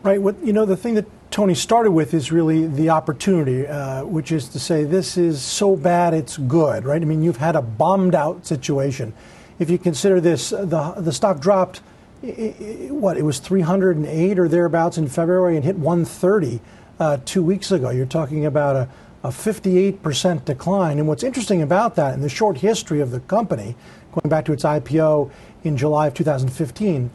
Right. 0.02 0.22
What 0.22 0.44
you 0.44 0.54
know, 0.54 0.66
the 0.66 0.78
thing 0.78 0.96
that 0.96 1.06
Tony 1.32 1.54
started 1.54 1.92
with 1.92 2.14
is 2.16 2.32
really 2.32 2.66
the 2.66 2.90
opportunity, 2.90 3.68
uh, 3.68 4.04
which 4.04 4.32
is 4.32 4.50
to 4.50 4.60
say 4.60 4.84
this 4.84 5.16
is 5.16 5.42
so 5.42 5.76
bad 5.76 6.14
it's 6.14 6.38
good, 6.38 6.86
right? 6.86 7.02
I 7.02 7.06
mean, 7.06 7.22
you've 7.22 7.38
had 7.38 7.56
a 7.56 7.62
bombed 7.62 8.16
out 8.16 8.48
situation. 8.48 9.14
If 9.60 9.70
you 9.70 9.78
consider 9.78 10.20
this, 10.20 10.50
the 10.50 10.94
the 10.98 11.14
stock 11.14 11.40
dropped, 11.40 11.82
what 12.22 13.18
it 13.18 13.24
was 13.24 13.40
308 13.40 14.40
or 14.40 14.48
thereabouts 14.48 14.98
in 14.98 15.08
February 15.08 15.56
and 15.56 15.64
hit 15.64 15.78
130 15.78 16.60
uh, 17.00 17.18
two 17.26 17.44
weeks 17.44 17.72
ago. 17.72 17.92
You're 17.92 18.06
talking 18.06 18.46
about 18.46 18.76
a, 18.76 18.90
a 19.24 19.30
58% 19.30 20.46
decline. 20.46 21.00
And 21.00 21.08
what's 21.08 21.24
interesting 21.24 21.62
about 21.62 21.96
that 21.96 22.14
in 22.14 22.22
the 22.22 22.30
short 22.30 22.58
history 22.58 23.00
of 23.00 23.12
the 23.12 23.20
company, 23.22 23.76
going 24.14 24.30
back 24.30 24.46
to 24.46 24.54
its 24.54 24.64
IPO 24.64 25.32
in 25.64 25.78
July 25.78 26.08
of 26.08 26.14
2015 26.14 27.10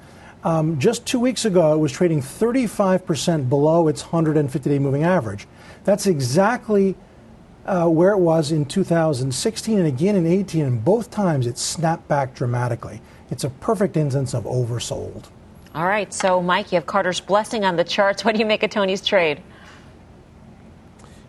um, 0.45 0.79
just 0.79 1.07
two 1.07 1.19
weeks 1.19 1.47
ago, 1.47 1.75
it 1.75 1.79
was 1.79 1.91
trading 1.91 2.21
35% 2.21 3.49
below 3.49 3.89
its 3.89 4.03
150 4.03 4.71
day 4.71 4.79
moving 4.79 5.03
average. 5.03 5.47
That's 5.85 6.07
exactly 6.07 6.95
uh, 7.65 7.89
where 7.89 8.13
it 8.13 8.19
was 8.19 8.53
in 8.53 8.67
2016 8.67 9.79
and 9.79 9.87
again 9.87 10.17
in 10.17 10.27
18, 10.27 10.65
and 10.65 10.85
both 10.85 11.11
times 11.11 11.47
it 11.47 11.57
snapped 11.57 12.07
back 12.09 12.35
dramatically. 12.35 13.01
It's 13.31 13.45
a 13.45 13.51
perfect 13.51 13.97
instance 13.97 14.35
of 14.35 14.45
oversold. 14.45 15.25
All 15.75 15.87
right, 15.87 16.13
so 16.13 16.41
Mike, 16.41 16.71
you 16.71 16.77
have 16.77 16.87
Carter's 16.87 17.21
blessing 17.21 17.65
on 17.65 17.77
the 17.77 17.85
charts. 17.85 18.25
What 18.25 18.35
do 18.35 18.39
you 18.39 18.47
make 18.47 18.63
of 18.63 18.71
Tony's 18.71 19.05
trade? 19.05 19.43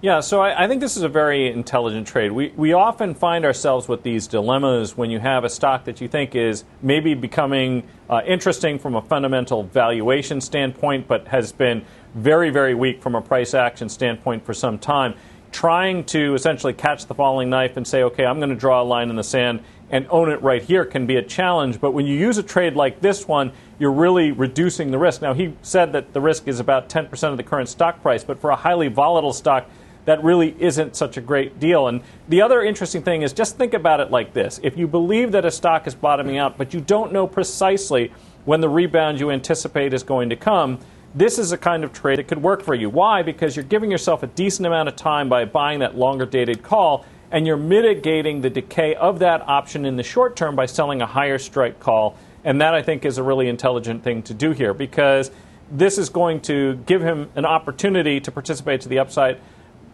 Yeah, 0.01 0.19
so 0.19 0.41
I, 0.41 0.65
I, 0.65 0.67
think 0.67 0.81
this 0.81 0.97
is 0.97 1.03
a 1.03 1.09
very 1.09 1.47
intelligent 1.47 2.05
trade. 2.05 2.31
We, 2.33 2.49
we 2.57 2.73
often 2.73 3.15
find 3.15 3.45
ourselves 3.45 3.87
with 3.87 4.03
these 4.03 4.27
dilemmas 4.27 4.97
when 4.97 5.09
you 5.09 5.19
have 5.19 5.45
a 5.45 5.49
stock 5.49 5.85
that 5.85 6.01
you 6.01 6.09
think 6.09 6.35
is 6.35 6.65
maybe 6.81 7.13
becoming 7.13 7.87
uh, 8.09 8.21
interesting 8.25 8.77
from 8.77 8.95
a 8.95 9.01
fundamental 9.01 9.63
valuation 9.63 10.41
standpoint, 10.41 11.07
but 11.07 11.29
has 11.29 11.53
been 11.53 11.85
very, 12.13 12.49
very 12.49 12.75
weak 12.75 13.01
from 13.01 13.15
a 13.15 13.21
price 13.21 13.53
action 13.53 13.87
standpoint 13.87 14.45
for 14.45 14.53
some 14.53 14.77
time. 14.77 15.15
Trying 15.53 16.03
to 16.05 16.35
essentially 16.35 16.73
catch 16.73 17.05
the 17.05 17.15
falling 17.15 17.49
knife 17.49 17.77
and 17.77 17.87
say, 17.87 18.03
okay, 18.03 18.25
I'm 18.25 18.39
going 18.39 18.49
to 18.49 18.55
draw 18.55 18.81
a 18.81 18.83
line 18.83 19.09
in 19.09 19.15
the 19.15 19.23
sand 19.23 19.63
and 19.89 20.05
own 20.09 20.29
it 20.29 20.41
right 20.41 20.61
here 20.61 20.83
can 20.83 21.05
be 21.05 21.15
a 21.15 21.23
challenge. 21.23 21.79
But 21.79 21.91
when 21.91 22.05
you 22.05 22.17
use 22.17 22.37
a 22.37 22.43
trade 22.43 22.75
like 22.75 22.99
this 22.99 23.27
one, 23.27 23.53
you're 23.79 23.91
really 23.91 24.31
reducing 24.31 24.91
the 24.91 24.97
risk. 24.97 25.21
Now, 25.21 25.33
he 25.33 25.55
said 25.61 25.93
that 25.93 26.11
the 26.11 26.19
risk 26.19 26.47
is 26.47 26.59
about 26.59 26.89
10% 26.89 27.31
of 27.31 27.37
the 27.37 27.43
current 27.43 27.69
stock 27.69 28.01
price, 28.01 28.23
but 28.23 28.39
for 28.39 28.49
a 28.49 28.55
highly 28.55 28.89
volatile 28.89 29.33
stock, 29.33 29.69
that 30.05 30.23
really 30.23 30.55
isn't 30.59 30.95
such 30.95 31.17
a 31.17 31.21
great 31.21 31.59
deal. 31.59 31.87
And 31.87 32.01
the 32.29 32.41
other 32.41 32.61
interesting 32.61 33.01
thing 33.01 33.23
is 33.23 33.33
just 33.33 33.57
think 33.57 33.73
about 33.73 33.99
it 33.99 34.11
like 34.11 34.33
this 34.33 34.59
if 34.63 34.77
you 34.77 34.87
believe 34.87 35.31
that 35.33 35.45
a 35.45 35.51
stock 35.51 35.87
is 35.87 35.95
bottoming 35.95 36.37
out, 36.37 36.57
but 36.57 36.73
you 36.73 36.81
don't 36.81 37.11
know 37.11 37.27
precisely 37.27 38.11
when 38.45 38.61
the 38.61 38.69
rebound 38.69 39.19
you 39.19 39.31
anticipate 39.31 39.93
is 39.93 40.03
going 40.03 40.29
to 40.29 40.35
come, 40.35 40.79
this 41.15 41.39
is 41.39 41.51
a 41.51 41.57
kind 41.57 41.83
of 41.83 41.93
trade 41.93 42.19
that 42.19 42.27
could 42.27 42.41
work 42.41 42.61
for 42.61 42.75
you. 42.75 42.89
Why? 42.89 43.23
Because 43.23 43.55
you're 43.55 43.65
giving 43.65 43.89
yourself 43.89 44.21
a 44.21 44.27
decent 44.27 44.67
amount 44.67 44.89
of 44.89 44.95
time 44.95 45.29
by 45.29 45.45
buying 45.45 45.79
that 45.79 45.97
longer 45.97 46.25
dated 46.25 46.61
call, 46.61 47.05
and 47.31 47.47
you're 47.47 47.57
mitigating 47.57 48.41
the 48.41 48.49
decay 48.49 48.95
of 48.95 49.19
that 49.19 49.41
option 49.47 49.85
in 49.85 49.95
the 49.95 50.03
short 50.03 50.35
term 50.35 50.55
by 50.55 50.65
selling 50.65 51.01
a 51.01 51.05
higher 51.05 51.37
strike 51.37 51.79
call. 51.79 52.17
And 52.43 52.61
that, 52.61 52.75
I 52.75 52.83
think, 52.83 53.05
is 53.05 53.17
a 53.17 53.23
really 53.23 53.47
intelligent 53.47 54.03
thing 54.03 54.21
to 54.23 54.33
do 54.33 54.51
here 54.51 54.73
because 54.73 55.31
this 55.71 55.97
is 55.97 56.09
going 56.09 56.41
to 56.41 56.75
give 56.85 57.01
him 57.01 57.31
an 57.35 57.45
opportunity 57.45 58.19
to 58.19 58.31
participate 58.31 58.81
to 58.81 58.89
the 58.89 58.99
upside 58.99 59.39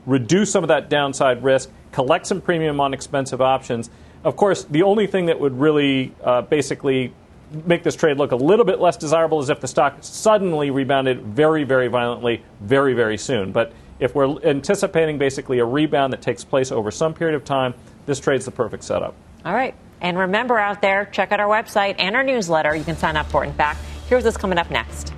reduce 0.05 0.51
some 0.51 0.63
of 0.63 0.70
that 0.70 0.89
downside 0.89 1.43
risk, 1.43 1.70
collect 1.91 2.27
some 2.27 2.41
premium 2.41 2.79
on 2.79 2.93
expensive 2.93 3.41
options. 3.41 3.89
Of 4.24 4.36
course, 4.36 4.63
the 4.65 4.84
only 4.84 5.08
thing 5.08 5.27
that 5.27 5.39
would 5.39 5.60
really 5.60 6.13
uh, 6.24 6.43
basically 6.43 7.13
make 7.65 7.84
this 7.84 7.96
trade 7.96 8.17
look 8.17 8.31
a 8.31 8.36
little 8.36 8.65
bit 8.65 8.79
less 8.79 8.98
desirable 8.98 9.39
is 9.41 9.50
if 9.50 9.60
the 9.60 9.67
stock 9.67 9.98
suddenly 10.01 10.72
rebounded 10.72 11.22
very, 11.22 11.63
very 11.63 11.88
violently, 11.88 12.43
very, 12.62 12.93
very 12.93 13.17
soon. 13.17 13.51
But 13.51 13.74
if 14.00 14.15
we're 14.15 14.41
anticipating 14.43 15.17
basically 15.17 15.60
a 15.60 15.65
rebound 15.65 16.13
that 16.13 16.22
takes 16.22 16.43
place 16.43 16.72
over 16.72 16.91
some 16.91 17.13
period 17.13 17.36
of 17.36 17.43
time, 17.43 17.74
this 18.05 18.20
trade's 18.20 18.46
the 18.46 18.51
perfect 18.51 18.84
setup. 18.84 19.13
All 19.46 19.53
right. 19.53 19.75
And 20.01 20.17
remember 20.17 20.58
out 20.58 20.81
there, 20.81 21.05
check 21.05 21.31
out 21.31 21.39
our 21.39 21.48
website 21.48 21.96
and 22.00 22.15
our 22.15 22.24
newsletter. 22.24 22.75
You 22.75 22.84
can 22.84 22.98
sign 22.98 23.15
up 23.15 23.27
for 23.27 23.43
it. 23.43 23.48
In 23.48 23.53
fact, 23.53 23.79
here's 24.08 24.24
what's 24.24 24.38
coming 24.38 24.58
up 24.58 24.72
next. 24.72 25.13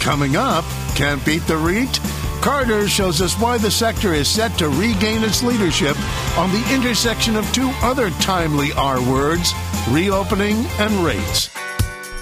Coming 0.00 0.36
up, 0.36 0.64
can't 0.94 1.24
beat 1.24 1.42
the 1.48 1.56
REIT? 1.56 2.25
Carter 2.40 2.88
shows 2.88 3.20
us 3.20 3.34
why 3.40 3.58
the 3.58 3.70
sector 3.70 4.14
is 4.14 4.28
set 4.28 4.56
to 4.58 4.68
regain 4.68 5.22
its 5.24 5.42
leadership 5.42 5.96
on 6.38 6.50
the 6.50 6.74
intersection 6.74 7.36
of 7.36 7.50
two 7.52 7.70
other 7.82 8.10
timely 8.20 8.72
R 8.72 9.00
words 9.10 9.52
reopening 9.90 10.64
and 10.78 10.92
rates. 11.04 11.50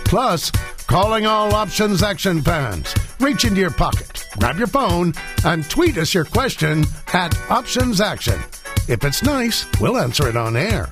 Plus, 0.04 0.50
calling 0.86 1.26
all 1.26 1.54
options 1.54 2.02
action 2.02 2.42
fans. 2.42 2.94
Reach 3.20 3.44
into 3.44 3.60
your 3.60 3.70
pocket, 3.70 4.26
grab 4.38 4.58
your 4.58 4.66
phone, 4.66 5.14
and 5.44 5.68
tweet 5.68 5.96
us 5.98 6.14
your 6.14 6.24
question 6.24 6.84
at 7.12 7.34
Options 7.50 8.00
Action. 8.00 8.40
If 8.88 9.04
it's 9.04 9.22
nice, 9.22 9.66
we'll 9.80 9.98
answer 9.98 10.28
it 10.28 10.36
on 10.36 10.56
air 10.56 10.90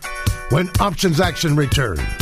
when 0.50 0.70
Options 0.80 1.20
Action 1.20 1.56
returns. 1.56 2.21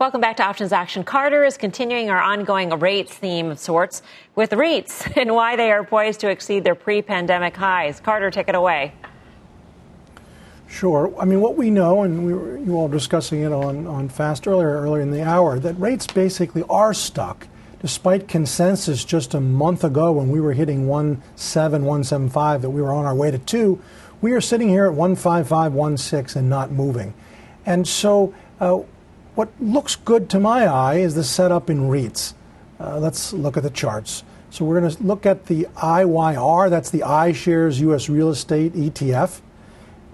Welcome 0.00 0.20
back 0.20 0.36
to 0.36 0.44
Options 0.44 0.72
Action. 0.72 1.02
Carter 1.02 1.44
is 1.44 1.56
continuing 1.56 2.08
our 2.08 2.20
ongoing 2.20 2.70
rates 2.70 3.12
theme 3.12 3.50
of 3.50 3.58
sorts 3.58 4.00
with 4.36 4.50
REITs 4.50 5.16
and 5.20 5.34
why 5.34 5.56
they 5.56 5.72
are 5.72 5.82
poised 5.82 6.20
to 6.20 6.30
exceed 6.30 6.62
their 6.62 6.76
pre 6.76 7.02
pandemic 7.02 7.56
highs. 7.56 7.98
Carter, 7.98 8.30
take 8.30 8.48
it 8.48 8.54
away. 8.54 8.92
Sure. 10.68 11.12
I 11.18 11.24
mean, 11.24 11.40
what 11.40 11.56
we 11.56 11.70
know, 11.70 12.04
and 12.04 12.24
we 12.24 12.32
were 12.32 12.58
you 12.58 12.76
all 12.76 12.86
discussing 12.86 13.42
it 13.42 13.50
on, 13.50 13.88
on 13.88 14.08
Fast 14.08 14.46
earlier, 14.46 14.68
earlier 14.68 15.02
in 15.02 15.10
the 15.10 15.24
hour, 15.24 15.58
that 15.58 15.74
rates 15.80 16.06
basically 16.06 16.62
are 16.70 16.94
stuck, 16.94 17.48
despite 17.82 18.28
consensus 18.28 19.04
just 19.04 19.34
a 19.34 19.40
month 19.40 19.82
ago 19.82 20.12
when 20.12 20.28
we 20.28 20.40
were 20.40 20.52
hitting 20.52 20.86
1.7, 20.86 21.20
175, 21.72 22.62
that 22.62 22.70
we 22.70 22.80
were 22.80 22.92
on 22.92 23.04
our 23.04 23.16
way 23.16 23.32
to 23.32 23.38
2. 23.38 23.82
We 24.20 24.30
are 24.30 24.40
sitting 24.40 24.68
here 24.68 24.86
at 24.86 24.94
155, 24.94 25.98
16 25.98 26.38
and 26.38 26.48
not 26.48 26.70
moving. 26.70 27.14
And 27.66 27.88
so, 27.88 28.32
uh, 28.60 28.82
what 29.38 29.48
looks 29.60 29.94
good 29.94 30.28
to 30.28 30.40
my 30.40 30.66
eye 30.66 30.96
is 30.96 31.14
the 31.14 31.22
setup 31.22 31.70
in 31.70 31.88
REITs. 31.88 32.34
Uh, 32.80 32.98
let's 32.98 33.32
look 33.32 33.56
at 33.56 33.62
the 33.62 33.70
charts. 33.70 34.24
So 34.50 34.64
we're 34.64 34.80
going 34.80 34.90
to 34.90 35.00
look 35.00 35.26
at 35.26 35.46
the 35.46 35.68
IYR, 35.76 36.68
that's 36.68 36.90
the 36.90 37.02
iShares 37.02 37.78
US 37.82 38.08
Real 38.08 38.30
Estate 38.30 38.72
ETF. 38.72 39.40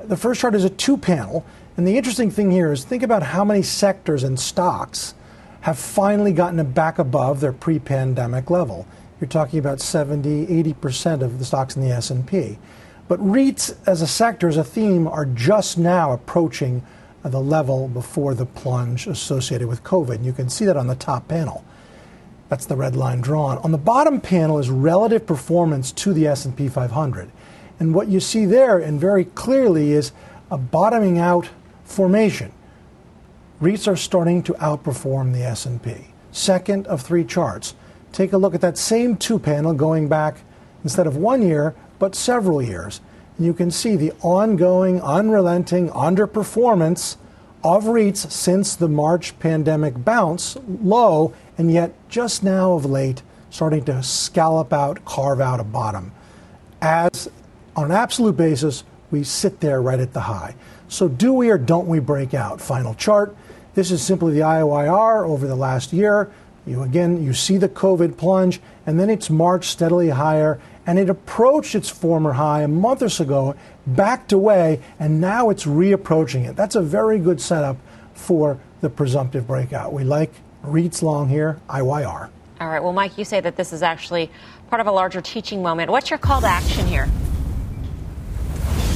The 0.03 0.19
first 0.19 0.43
chart 0.43 0.55
is 0.55 0.65
a 0.65 0.69
two 0.69 0.99
panel, 0.99 1.43
and 1.79 1.89
the 1.89 1.97
interesting 1.97 2.31
thing 2.31 2.51
here 2.51 2.71
is 2.71 2.85
think 2.85 3.03
about 3.03 3.23
how 3.23 3.47
many 3.47 3.63
sectors 3.63 4.25
and 4.25 4.39
stocks 4.39 5.15
have 5.63 5.79
finally 5.79 6.35
gotten 6.35 6.63
back 6.73 6.99
above 6.99 7.41
their 7.41 7.55
pre-pandemic 7.55 8.51
level. 8.51 8.87
You're 9.23 9.29
talking 9.29 9.59
about 9.59 9.81
70, 9.81 10.49
80% 10.75 11.23
of 11.23 11.39
the 11.39 11.47
stocks 11.47 11.77
in 11.77 11.83
the 11.83 11.93
S&P. 11.93 12.59
But 13.09 13.21
REITs 13.21 13.75
as 13.87 14.03
a 14.03 14.07
sector, 14.07 14.49
as 14.49 14.59
a 14.59 14.65
theme, 14.65 15.09
are 15.09 15.25
just 15.25 15.79
now 15.79 16.13
approaching 16.13 16.83
the 17.31 17.41
level 17.41 17.89
before 17.89 18.35
the 18.35 18.47
plunge 18.47 19.07
associated 19.07 19.67
with 19.67 19.83
COVID. 19.83 20.25
You 20.25 20.33
can 20.33 20.49
see 20.49 20.65
that 20.67 20.77
on 20.77 20.87
the 20.87 20.95
top 20.95 21.29
panel. 21.29 21.65
That's 22.49 22.67
the 22.67 22.77
red 22.77 22.95
line 22.95 23.21
drawn. 23.21 23.59
On 23.59 23.73
the 23.73 23.79
bottom 23.79 24.21
panel 24.21 24.59
is 24.59 24.69
relative 24.69 25.27
performance 25.27 25.91
to 25.93 26.13
the 26.13 26.27
S&P 26.27 26.69
500. 26.69 27.31
And 27.81 27.95
what 27.95 28.09
you 28.09 28.21
see 28.21 28.45
there 28.45 28.79
and 28.79 29.01
very 29.01 29.25
clearly 29.25 29.93
is 29.93 30.13
a 30.51 30.59
bottoming 30.59 31.19
out 31.19 31.49
formation. 31.85 32.53
REITs 33.61 33.89
are 33.89 33.97
starting 33.97 34.43
to 34.43 34.53
outperform 34.55 35.33
the 35.33 35.43
S&P. 35.43 36.13
Second 36.31 36.87
of 36.87 37.01
three 37.01 37.25
charts. 37.25 37.75
Take 38.13 38.33
a 38.33 38.39
look 38.39 38.55
at 38.55 38.61
that 38.61 38.77
same 38.77 39.17
two 39.17 39.39
panel 39.39 39.73
going 39.73 40.09
back 40.09 40.37
instead 40.83 41.07
of 41.07 41.17
one 41.17 41.43
year, 41.43 41.75
but 41.99 42.15
several 42.15 42.61
years 42.61 43.01
you 43.39 43.53
can 43.53 43.71
see 43.71 43.97
the 43.97 44.13
ongoing, 44.23 45.01
unrelenting 45.01 45.89
underperformance 45.91 47.17
of 47.65 47.85
REITs 47.85 48.31
since 48.31 48.77
the 48.77 48.89
March 48.89 49.39
pandemic 49.39 50.05
bounce 50.05 50.57
low, 50.67 51.33
and 51.57 51.73
yet 51.73 51.93
just 52.09 52.45
now 52.45 52.75
of 52.75 52.85
late 52.85 53.23
starting 53.51 53.85
to 53.85 54.03
scallop 54.03 54.73
out, 54.73 55.05
carve 55.05 55.41
out 55.41 55.61
a 55.61 55.65
bottom. 55.65 56.13
As 56.83 57.31
on 57.77 57.87
an 57.87 57.93
absolute 57.93 58.37
basis, 58.37 58.85
we 59.11 59.25
sit 59.25 59.61
there 59.61 59.81
right 59.81 60.01
at 60.01 60.13
the 60.13 60.23
high. 60.23 60.55
So, 60.89 61.09
do 61.09 61.33
we 61.33 61.51
or 61.51 61.59
don't 61.59 61.89
we 61.89 61.99
break 61.99 62.35
out? 62.35 62.61
Final 62.61 62.95
chart. 62.95 63.35
This 63.75 63.91
is 63.91 64.03
simply 64.03 64.35
the 64.35 64.41
IYR 64.41 65.27
over 65.27 65.47
the 65.47 65.57
last 65.57 65.93
year. 65.93 66.31
You 66.67 66.83
again, 66.83 67.23
you 67.23 67.33
see 67.33 67.57
the 67.57 67.69
COVID 67.69 68.17
plunge, 68.17 68.61
and 68.87 68.99
then 68.99 69.11
it's 69.11 69.31
marched 69.31 69.71
steadily 69.71 70.11
higher, 70.11 70.61
and 70.87 70.99
it 70.99 71.09
approached 71.09 71.75
its 71.75 71.89
former 71.89 72.33
high 72.33 72.63
a 72.63 72.69
month 72.69 73.03
or 73.03 73.09
so 73.09 73.25
ago, 73.25 73.55
backed 73.87 74.33
away, 74.33 74.81
and 74.99 75.21
now 75.21 75.51
it's 75.51 75.65
reapproaching 75.65 76.49
it. 76.49 76.57
That's 76.57 76.75
a 76.75 76.83
very 76.83 77.19
good 77.19 77.41
setup 77.41 77.77
for 78.13 78.59
the 78.81 78.91
presumptive 78.91 79.47
breakout. 79.47 79.93
We 79.93 80.05
like 80.05 80.33
REITs 80.65 81.03
long 81.03 81.29
here, 81.29 81.59
IYR. 81.69 82.29
All 82.61 82.69
right. 82.69 82.83
Well, 82.83 82.93
Mike, 82.93 83.19
you 83.19 83.25
say 83.25 83.41
that 83.41 83.57
this 83.57 83.73
is 83.73 83.83
actually 83.83 84.31
part 84.69 84.81
of 84.81 84.87
a 84.87 84.93
larger 84.93 85.21
teaching 85.21 85.63
moment. 85.63 85.91
What's 85.91 86.11
your 86.11 86.19
call 86.19 86.41
to 86.41 86.47
action 86.47 86.87
here? 86.87 87.09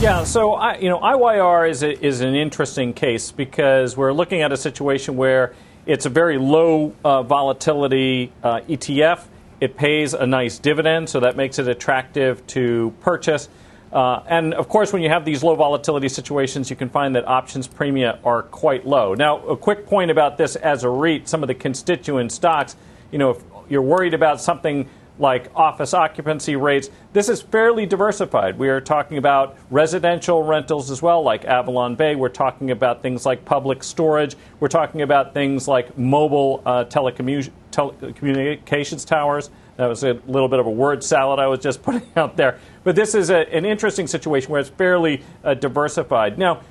Yeah, 0.01 0.23
so 0.25 0.55
I, 0.55 0.77
you 0.79 0.89
know, 0.89 1.01
IYR 1.01 1.69
is 1.69 1.83
a, 1.83 2.07
is 2.07 2.21
an 2.21 2.35
interesting 2.37 2.93
case 2.93 3.33
because 3.33 3.97
we're 3.97 4.13
looking 4.13 4.43
at 4.43 4.53
a 4.53 4.57
situation 4.57 5.17
where 5.17 5.55
it's 5.87 6.07
a 6.07 6.09
very 6.09 6.39
low 6.39 6.95
uh, 7.05 7.23
volatility 7.25 8.31
uh, 8.45 8.61
ETF. 8.61 9.25
It 9.61 9.77
pays 9.77 10.15
a 10.15 10.27
nice 10.27 10.59
dividend, 10.59 11.09
so 11.09 11.21
that 11.21 11.37
makes 11.37 11.59
it 11.59 11.69
attractive 11.69 12.47
to 12.49 12.95
purchase. 13.01 13.49
Uh, 13.93 14.23
and 14.27 14.55
of 14.55 14.69
course, 14.69 14.93
when 14.93 15.03
you 15.03 15.09
have 15.09 15.25
these 15.25 15.43
low 15.43 15.55
volatility 15.55 16.09
situations, 16.09 16.69
you 16.71 16.77
can 16.77 16.91
find 16.91 17.17
that 17.17 17.27
options 17.27 17.67
premia 17.67 18.19
are 18.25 18.43
quite 18.43 18.87
low. 18.87 19.15
Now, 19.15 19.39
a 19.47 19.57
quick 19.57 19.87
point 19.87 20.11
about 20.11 20.37
this 20.37 20.57
as 20.57 20.85
a 20.85 20.89
REIT, 20.91 21.29
some 21.29 21.43
of 21.43 21.49
the 21.49 21.55
constituent 21.55 22.31
stocks, 22.31 22.77
you 23.11 23.19
know, 23.19 23.31
if 23.31 23.43
you're 23.69 23.83
worried 23.83 24.15
about 24.15 24.41
something 24.41 24.89
like 25.19 25.51
office 25.55 25.95
occupancy 25.95 26.57
rates. 26.57 26.91
This 27.13 27.29
is 27.29 27.43
fairly 27.43 27.87
diversified. 27.87 28.59
We 28.59 28.69
are 28.69 28.81
talking 28.81 29.19
about 29.19 29.57
residential 29.71 30.43
rentals 30.43 30.91
as 30.91 31.03
well, 31.03 31.23
like 31.23 31.45
Avalon 31.45 31.97
Bay. 31.97 32.15
We're 32.15 32.29
talking 32.29 32.71
about 32.71 33.03
things 33.03 33.27
like 33.27 33.45
public 33.45 33.83
storage. 33.83 34.37
We're 34.61 34.69
talking 34.69 35.03
about 35.03 35.35
things 35.35 35.67
like 35.67 35.99
mobile 35.99 36.63
uh, 36.65 36.85
telecommu- 36.85 37.51
telecommunications 37.73 39.07
towers. 39.07 39.51
That 39.77 39.87
was 39.87 40.03
a 40.03 40.15
little 40.27 40.49
bit 40.49 40.59
of 40.59 40.67
a 40.67 40.71
word 40.71 41.05
salad 41.05 41.39
I 41.39 41.47
was 41.47 41.61
just 41.61 41.83
putting 41.85 42.07
out 42.17 42.37
there. 42.37 42.59
But 42.85 42.97
this 42.97 43.15
is 43.15 43.31
a, 43.31 43.53
an 43.55 43.65
interesting 43.65 44.07
situation 44.07 44.51
where 44.51 44.61
it's 44.61 44.71
fairly 44.71 45.23
uh, 45.43 45.55
diversified. 45.55 46.39
Now, 46.39 46.63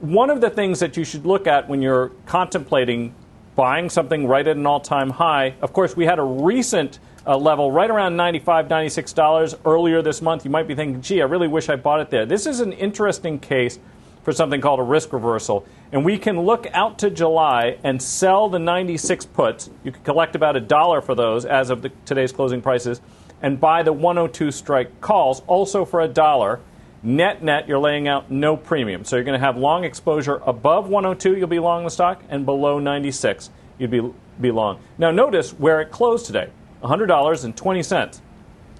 one 0.00 0.28
of 0.28 0.40
the 0.40 0.50
things 0.50 0.80
that 0.80 0.96
you 0.96 1.04
should 1.04 1.24
look 1.24 1.46
at 1.46 1.68
when 1.68 1.80
you're 1.80 2.12
contemplating 2.26 3.14
buying 3.54 3.88
something 3.88 4.26
right 4.26 4.46
at 4.46 4.56
an 4.56 4.66
all 4.66 4.80
time 4.80 5.10
high, 5.10 5.54
of 5.62 5.72
course, 5.72 5.96
we 5.96 6.04
had 6.04 6.18
a 6.18 6.22
recent 6.22 6.98
uh, 7.26 7.36
level 7.36 7.72
right 7.72 7.90
around 7.90 8.16
$95, 8.16 8.68
$96 8.68 9.58
earlier 9.64 10.02
this 10.02 10.22
month. 10.22 10.44
You 10.44 10.50
might 10.50 10.68
be 10.68 10.74
thinking, 10.74 11.02
gee, 11.02 11.20
I 11.20 11.24
really 11.24 11.48
wish 11.48 11.68
I 11.68 11.76
bought 11.76 12.00
it 12.00 12.10
there. 12.10 12.24
This 12.24 12.46
is 12.46 12.60
an 12.60 12.72
interesting 12.72 13.38
case 13.38 13.78
for 14.22 14.32
something 14.32 14.60
called 14.60 14.80
a 14.80 14.82
risk 14.82 15.12
reversal. 15.12 15.64
And 15.92 16.04
we 16.04 16.18
can 16.18 16.40
look 16.40 16.66
out 16.72 16.98
to 16.98 17.10
July 17.10 17.78
and 17.84 18.02
sell 18.02 18.48
the 18.48 18.58
96 18.58 19.26
puts. 19.26 19.70
You 19.84 19.92
can 19.92 20.02
collect 20.02 20.34
about 20.34 20.56
a 20.56 20.60
dollar 20.60 21.00
for 21.00 21.14
those 21.14 21.44
as 21.44 21.70
of 21.70 21.82
the, 21.82 21.92
today's 22.04 22.32
closing 22.32 22.60
prices 22.60 23.00
and 23.40 23.60
buy 23.60 23.82
the 23.82 23.92
102 23.92 24.50
strike 24.50 25.00
calls 25.00 25.42
also 25.46 25.84
for 25.84 26.00
a 26.00 26.08
dollar. 26.08 26.60
Net 27.02 27.42
net, 27.42 27.68
you're 27.68 27.78
laying 27.78 28.08
out 28.08 28.30
no 28.30 28.56
premium. 28.56 29.04
So 29.04 29.14
you're 29.14 29.24
going 29.24 29.38
to 29.38 29.46
have 29.46 29.56
long 29.56 29.84
exposure 29.84 30.40
above 30.44 30.88
102, 30.88 31.36
you'll 31.36 31.46
be 31.46 31.60
long 31.60 31.84
the 31.84 31.90
stock, 31.90 32.24
and 32.28 32.44
below 32.44 32.80
96, 32.80 33.50
you'd 33.78 33.90
be, 33.90 34.12
be 34.40 34.50
long. 34.50 34.80
Now 34.98 35.12
notice 35.12 35.52
where 35.52 35.80
it 35.80 35.90
closed 35.90 36.26
today. 36.26 36.50
$100.20. 36.86 38.20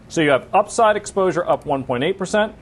So 0.09 0.21
you 0.21 0.31
have 0.31 0.49
upside 0.55 0.97
exposure 0.97 1.49
up 1.49 1.65
1.8%. 1.65 2.55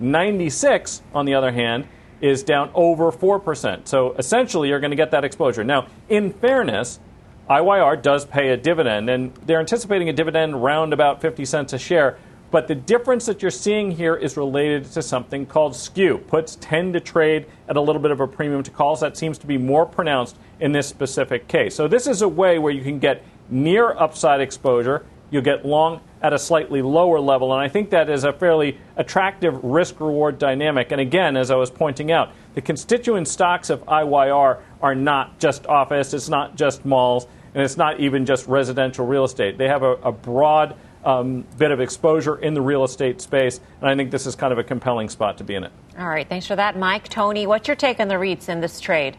96, 0.00 1.02
on 1.14 1.26
the 1.26 1.34
other 1.34 1.52
hand, 1.52 1.86
is 2.20 2.42
down 2.42 2.70
over 2.74 3.10
4%. 3.10 3.86
So 3.88 4.12
essentially, 4.12 4.68
you're 4.68 4.80
going 4.80 4.90
to 4.90 4.96
get 4.96 5.10
that 5.10 5.24
exposure. 5.24 5.64
Now, 5.64 5.86
in 6.08 6.32
fairness, 6.32 7.00
IYR 7.48 8.00
does 8.00 8.24
pay 8.24 8.50
a 8.50 8.56
dividend, 8.56 9.10
and 9.10 9.34
they're 9.46 9.60
anticipating 9.60 10.08
a 10.08 10.12
dividend 10.12 10.54
around 10.54 10.92
about 10.92 11.20
50 11.20 11.44
cents 11.44 11.72
a 11.72 11.78
share. 11.78 12.18
But 12.50 12.66
the 12.66 12.74
difference 12.74 13.26
that 13.26 13.42
you're 13.42 13.50
seeing 13.50 13.92
here 13.92 14.16
is 14.16 14.36
related 14.36 14.84
to 14.92 15.02
something 15.02 15.46
called 15.46 15.76
skew. 15.76 16.18
Puts 16.18 16.56
tend 16.60 16.94
to 16.94 17.00
trade 17.00 17.46
at 17.68 17.76
a 17.76 17.80
little 17.80 18.02
bit 18.02 18.10
of 18.10 18.20
a 18.20 18.26
premium 18.26 18.62
to 18.64 18.70
calls. 18.70 19.00
That 19.00 19.16
seems 19.16 19.38
to 19.38 19.46
be 19.46 19.56
more 19.56 19.86
pronounced 19.86 20.36
in 20.58 20.72
this 20.72 20.88
specific 20.88 21.46
case. 21.46 21.74
So 21.74 21.86
this 21.86 22.06
is 22.06 22.22
a 22.22 22.28
way 22.28 22.58
where 22.58 22.72
you 22.72 22.82
can 22.82 22.98
get 22.98 23.22
near 23.50 23.92
upside 23.92 24.40
exposure. 24.40 25.04
You'll 25.30 25.42
get 25.42 25.64
long 25.64 26.00
at 26.22 26.32
a 26.32 26.38
slightly 26.38 26.82
lower 26.82 27.20
level. 27.20 27.52
And 27.52 27.62
I 27.62 27.68
think 27.68 27.90
that 27.90 28.10
is 28.10 28.24
a 28.24 28.32
fairly 28.32 28.78
attractive 28.96 29.62
risk 29.62 30.00
reward 30.00 30.38
dynamic. 30.38 30.92
And 30.92 31.00
again, 31.00 31.36
as 31.36 31.50
I 31.50 31.56
was 31.56 31.70
pointing 31.70 32.12
out, 32.12 32.32
the 32.54 32.60
constituent 32.60 33.28
stocks 33.28 33.70
of 33.70 33.84
IYR 33.86 34.60
are 34.82 34.94
not 34.94 35.38
just 35.38 35.66
office, 35.66 36.12
it's 36.12 36.28
not 36.28 36.56
just 36.56 36.84
malls, 36.84 37.26
and 37.54 37.62
it's 37.62 37.76
not 37.76 38.00
even 38.00 38.26
just 38.26 38.46
residential 38.46 39.06
real 39.06 39.24
estate. 39.24 39.56
They 39.56 39.68
have 39.68 39.82
a, 39.82 39.92
a 40.02 40.12
broad 40.12 40.76
um, 41.04 41.46
bit 41.56 41.70
of 41.70 41.80
exposure 41.80 42.36
in 42.36 42.54
the 42.54 42.60
real 42.60 42.84
estate 42.84 43.20
space, 43.20 43.60
and 43.80 43.88
I 43.88 43.96
think 43.96 44.10
this 44.10 44.26
is 44.26 44.36
kind 44.36 44.52
of 44.52 44.58
a 44.58 44.64
compelling 44.64 45.08
spot 45.08 45.38
to 45.38 45.44
be 45.44 45.54
in 45.54 45.64
it. 45.64 45.72
All 45.98 46.08
right, 46.08 46.28
thanks 46.28 46.46
for 46.46 46.56
that, 46.56 46.78
Mike. 46.78 47.08
Tony, 47.08 47.46
what's 47.46 47.68
your 47.68 47.76
take 47.76 48.00
on 48.00 48.08
the 48.08 48.14
REITs 48.14 48.48
in 48.48 48.60
this 48.60 48.80
trade? 48.80 49.16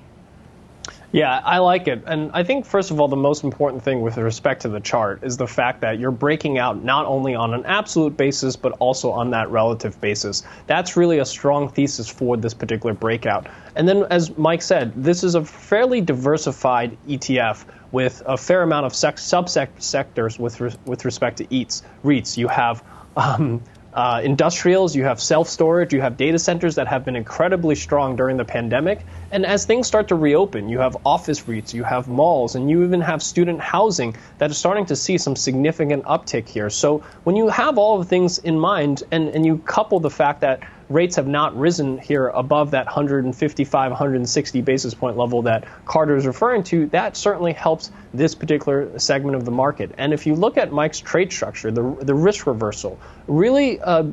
Yeah, 1.12 1.41
I 1.44 1.58
like 1.58 1.89
it. 1.89 2.03
And 2.08 2.32
I 2.34 2.44
think, 2.44 2.65
first 2.65 2.89
of 2.89 3.01
all, 3.01 3.10
the 3.10 3.18
most 3.18 3.44
important 3.44 3.84
thing 3.84 4.01
with 4.01 4.18
respect 4.18 4.62
to 4.62 4.70
the 4.70 4.80
chart 4.80 5.24
is 5.24 5.36
the 5.36 5.48
fact 5.48 5.82
that 5.82 6.00
you're 6.00 6.12
breaking 6.12 6.58
out 6.58 6.84
not 6.84 7.06
only 7.06 7.36
on 7.36 7.53
an 7.53 7.65
absolute 7.65 8.15
basis, 8.15 8.56
but 8.56 8.72
also 8.80 9.12
on 9.12 9.32
that 9.32 9.50
relative 9.50 10.00
basis. 10.00 10.44
That's 10.68 10.96
really 10.96 11.20
a 11.20 11.25
strong 11.25 11.68
thesis 11.68 12.08
for 12.08 12.38
this 12.38 12.53
particular 12.53 12.94
breakout. 12.94 13.48
And 13.75 13.89
then, 13.89 14.06
as 14.10 14.38
Mike 14.38 14.62
said, 14.62 14.94
this 14.96 15.24
is 15.24 15.36
a 15.36 15.44
fairly 15.44 16.00
diversified 16.00 16.98
ETF 17.08 17.65
with 17.91 18.24
a 18.25 18.38
fair 18.38 18.62
amount 18.62 18.86
of 18.86 18.96
sec- 18.96 19.18
subsectors 19.18 20.40
with, 20.40 20.62
re- 20.62 20.72
with 20.85 21.03
respect 21.03 21.38
to 21.40 21.46
EATs, 21.48 21.81
REITs. 22.05 22.38
You 22.38 22.48
have 22.48 22.85
um, 23.18 23.62
uh, 23.94 24.22
industrials, 24.24 24.96
you 24.96 25.03
have 25.03 25.22
self 25.22 25.50
storage, 25.50 25.94
you 25.94 26.00
have 26.00 26.16
data 26.16 26.40
centers 26.40 26.75
that 26.75 26.88
have 26.88 27.03
been 27.03 27.16
incredibly 27.18 27.75
strong 27.75 28.16
during 28.16 28.38
the 28.38 28.46
pandemic. 28.46 29.05
And 29.31 29.46
as 29.46 29.65
things 29.65 29.87
start 29.87 30.09
to 30.09 30.15
reopen, 30.15 30.67
you 30.67 30.79
have 30.79 30.98
office 31.05 31.41
REITs, 31.41 31.74
you 31.74 31.83
have 31.83 32.09
malls, 32.09 32.55
and 32.55 32.70
you 32.70 32.83
even 32.83 33.00
have 33.00 33.24
student 33.24 33.61
housing 33.61 34.15
that 34.39 34.51
is 34.51 34.57
starting 34.57 34.85
to 34.87 34.96
see 34.96 35.17
some 35.17 35.37
significant 35.37 36.03
uptick 36.03 36.50
here. 36.50 36.70
So 36.70 37.03
when 37.24 37.37
you 37.37 37.48
have 37.48 37.77
all 37.77 38.00
of 38.00 38.05
the 38.05 38.09
things 38.09 38.39
in 38.39 38.59
mind 38.59 39.03
and, 39.09 39.29
and 39.29 39.46
you 39.46 39.57
couple 39.59 40.01
the 40.01 40.09
fact 40.09 40.41
that 40.41 40.61
rates 40.91 41.15
have 41.15 41.27
not 41.27 41.57
risen 41.57 41.98
here 41.98 42.27
above 42.27 42.72
that 42.72 42.85
155, 42.85 43.91
160 43.91 44.61
basis 44.61 44.94
point 44.94 45.17
level 45.17 45.44
that 45.44 45.65
Carter 45.85 46.17
is 46.17 46.27
referring 46.27 46.63
to, 46.63 46.87
that 46.87 47.15
certainly 47.15 47.53
helps 47.53 47.91
this 48.13 48.35
particular 48.35 49.00
segment 49.00 49.35
of 49.35 49.46
the 49.46 49.51
market. 49.51 49.91
And 49.98 50.13
if 50.13 50.27
you 50.27 50.35
look 50.35 50.57
at 50.57 50.72
Mike's 50.72 51.00
trade 51.00 51.31
structure, 51.31 51.72
the, 51.72 51.96
the 52.01 52.13
risk 52.13 52.46
reversal, 52.46 53.00
really, 53.27 53.79
uh, 53.79 54.03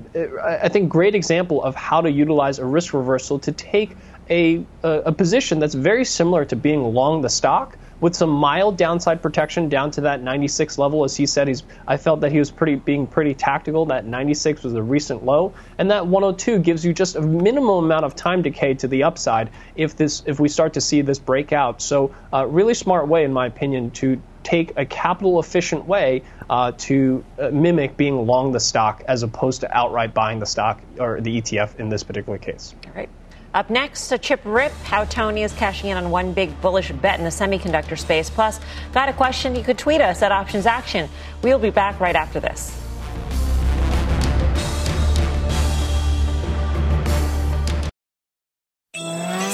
I 0.42 0.68
think, 0.68 0.88
great 0.88 1.14
example 1.16 1.62
of 1.62 1.74
how 1.74 2.00
to 2.00 2.10
utilize 2.10 2.60
a 2.60 2.64
risk 2.64 2.94
reversal 2.94 3.40
to 3.40 3.52
take 3.52 3.96
a, 4.30 4.64
a, 4.82 4.90
a 5.06 5.12
position 5.12 5.58
that's 5.58 5.74
very 5.74 6.04
similar 6.04 6.44
to 6.46 6.56
being 6.56 6.82
long 6.82 7.22
the 7.22 7.28
stock 7.28 7.78
with 8.00 8.14
some 8.14 8.30
mild 8.30 8.76
downside 8.76 9.20
protection 9.22 9.68
down 9.68 9.90
to 9.90 10.02
that 10.02 10.22
96 10.22 10.78
level. 10.78 11.04
As 11.04 11.16
he 11.16 11.26
said, 11.26 11.48
he's 11.48 11.64
I 11.86 11.96
felt 11.96 12.20
that 12.20 12.32
he 12.32 12.38
was 12.38 12.50
pretty 12.50 12.76
being 12.76 13.06
pretty 13.06 13.34
tactical. 13.34 13.86
That 13.86 14.04
96 14.04 14.62
was 14.62 14.74
a 14.74 14.82
recent 14.82 15.24
low, 15.24 15.54
and 15.78 15.90
that 15.90 16.06
102 16.06 16.60
gives 16.60 16.84
you 16.84 16.92
just 16.92 17.16
a 17.16 17.20
minimal 17.20 17.78
amount 17.78 18.04
of 18.04 18.14
time 18.14 18.42
decay 18.42 18.74
to 18.74 18.88
the 18.88 19.02
upside 19.04 19.50
if 19.74 19.96
this 19.96 20.22
if 20.26 20.38
we 20.38 20.48
start 20.48 20.74
to 20.74 20.80
see 20.80 21.02
this 21.02 21.18
breakout. 21.18 21.82
So, 21.82 22.14
uh, 22.32 22.46
really 22.46 22.74
smart 22.74 23.08
way, 23.08 23.24
in 23.24 23.32
my 23.32 23.46
opinion, 23.46 23.90
to 23.92 24.20
take 24.44 24.72
a 24.76 24.86
capital 24.86 25.40
efficient 25.40 25.86
way 25.86 26.22
uh, 26.48 26.72
to 26.78 27.24
uh, 27.38 27.50
mimic 27.50 27.96
being 27.96 28.26
long 28.26 28.52
the 28.52 28.60
stock 28.60 29.02
as 29.06 29.22
opposed 29.22 29.60
to 29.60 29.76
outright 29.76 30.14
buying 30.14 30.38
the 30.38 30.46
stock 30.46 30.80
or 30.98 31.20
the 31.20 31.42
ETF 31.42 31.76
in 31.76 31.88
this 31.88 32.02
particular 32.02 32.38
case. 32.38 32.74
All 32.86 32.92
right. 32.94 33.10
Up 33.54 33.70
next, 33.70 34.12
a 34.12 34.18
chip 34.18 34.40
rip, 34.44 34.72
how 34.84 35.04
Tony 35.04 35.42
is 35.42 35.52
cashing 35.54 35.88
in 35.88 35.96
on 35.96 36.10
one 36.10 36.34
big 36.34 36.60
bullish 36.60 36.92
bet 36.92 37.18
in 37.18 37.24
the 37.24 37.30
semiconductor 37.30 37.98
space. 37.98 38.28
Plus, 38.28 38.60
got 38.92 39.08
a 39.08 39.12
question 39.12 39.56
you 39.56 39.62
could 39.62 39.78
tweet 39.78 40.02
us 40.02 40.20
at 40.20 40.32
Options 40.32 40.66
Action. 40.66 41.08
We'll 41.42 41.58
be 41.58 41.70
back 41.70 41.98
right 41.98 42.14
after 42.14 42.40
this. 42.40 42.87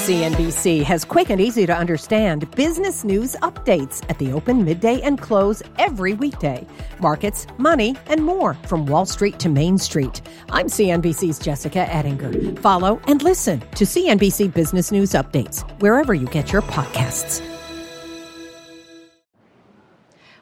CNBC 0.05 0.83
has 0.83 1.03
quick 1.03 1.31
and 1.31 1.41
easy 1.41 1.65
to 1.65 1.75
understand 1.75 2.47
business 2.51 3.03
news 3.03 3.35
updates 3.37 4.07
at 4.07 4.19
the 4.19 4.33
open, 4.33 4.63
midday, 4.63 5.01
and 5.01 5.19
close 5.19 5.63
every 5.79 6.13
weekday. 6.13 6.63
Markets, 6.99 7.47
money, 7.57 7.95
and 8.05 8.23
more 8.23 8.53
from 8.67 8.85
Wall 8.85 9.07
Street 9.07 9.39
to 9.39 9.49
Main 9.49 9.79
Street. 9.79 10.21
I'm 10.51 10.67
CNBC's 10.67 11.39
Jessica 11.39 11.91
Ettinger. 11.91 12.55
Follow 12.61 13.01
and 13.07 13.23
listen 13.23 13.61
to 13.61 13.83
CNBC 13.83 14.53
Business 14.53 14.91
News 14.91 15.13
Updates 15.13 15.67
wherever 15.81 16.13
you 16.13 16.27
get 16.27 16.53
your 16.53 16.61
podcasts. 16.61 17.41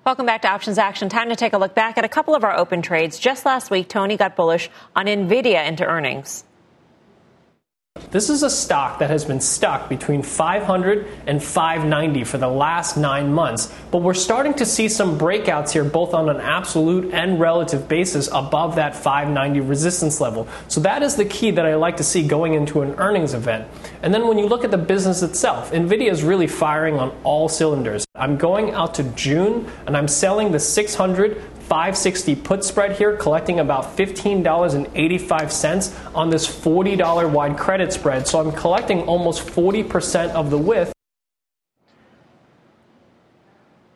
Welcome 0.06 0.26
back 0.26 0.41
to 0.41 0.49
Options 0.49 0.78
Action. 0.78 1.08
Time 1.08 1.30
to 1.30 1.38
take 1.38 1.54
a 1.54 1.58
look 1.58 1.73
back 1.73 1.97
at 1.97 2.04
a 2.04 2.10
couple 2.10 2.36
of 2.36 2.43
our 2.43 2.54
open 2.54 2.82
trades. 2.82 3.17
Just 3.17 3.45
last 3.45 3.71
week, 3.71 3.88
Tony 3.88 4.17
got 4.17 4.36
bullish 4.36 4.69
on 4.93 5.06
NVIDIA 5.06 5.65
into 5.65 5.86
earnings. 5.86 6.43
This 8.13 8.30
is 8.30 8.43
a 8.43 8.49
stock 8.52 8.99
that 8.99 9.10
has 9.10 9.26
been 9.26 9.41
stuck 9.41 9.89
between 9.89 10.21
500 10.21 11.08
and 11.26 11.43
590 11.43 12.23
for 12.26 12.38
the 12.38 12.47
last 12.47 12.95
nine 12.95 13.34
months, 13.34 13.73
but 13.89 14.04
we're 14.04 14.13
starting 14.13 14.54
to 14.54 14.67
see 14.67 14.88
some 14.88 15.17
breakouts 15.17 15.71
here, 15.71 15.84
both 15.84 16.13
on 16.13 16.30
an 16.30 16.39
absolute 16.39 17.12
and 17.12 17.39
relative 17.39 17.88
basis, 17.88 18.30
above 18.32 18.76
that 18.76 18.95
590 18.95 19.62
resistance 19.62 20.21
level. 20.21 20.47
So 20.67 20.80
that 20.82 21.02
is 21.02 21.15
the 21.15 21.26
key 21.26 21.49
that 21.49 21.65
I 21.65 21.73
like 21.73 21.97
to 21.97 22.04
see 22.04 22.28
going 22.28 22.54
into 22.54 22.84
an 22.84 22.93
earnings 22.99 23.34
event. 23.34 23.67
And 24.04 24.13
then 24.13 24.28
when 24.28 24.38
you 24.38 24.45
look 24.45 24.63
at 24.63 24.69
the 24.69 24.78
business 24.78 25.23
itself, 25.23 25.71
NVIDIA 25.71 26.12
is 26.12 26.21
really 26.21 26.45
firing 26.45 26.99
on 26.99 27.17
all 27.23 27.49
cylinders. 27.49 28.06
I'm 28.13 28.38
going 28.38 28.76
out 28.76 28.93
to 28.93 29.04
June 29.15 29.67
and 29.88 29.97
I'm 29.97 30.08
selling 30.08 30.52
the 30.52 30.60
600 30.60 31.41
560 31.63 32.36
put 32.36 32.63
spread 32.63 32.95
here, 32.97 33.17
collecting 33.17 33.60
about 33.60 33.97
$15.85 33.97 36.15
on 36.15 36.30
this 36.30 36.47
$40 36.47 37.32
wide 37.32 37.58
credit 37.58 37.91
spread. 37.91 38.28
So 38.28 38.39
I'm 38.39 38.52
collecting 38.52 39.02
almost 39.04 39.47
40% 39.47 40.30
of 40.32 40.49
the 40.49 40.58
width. 40.58 40.93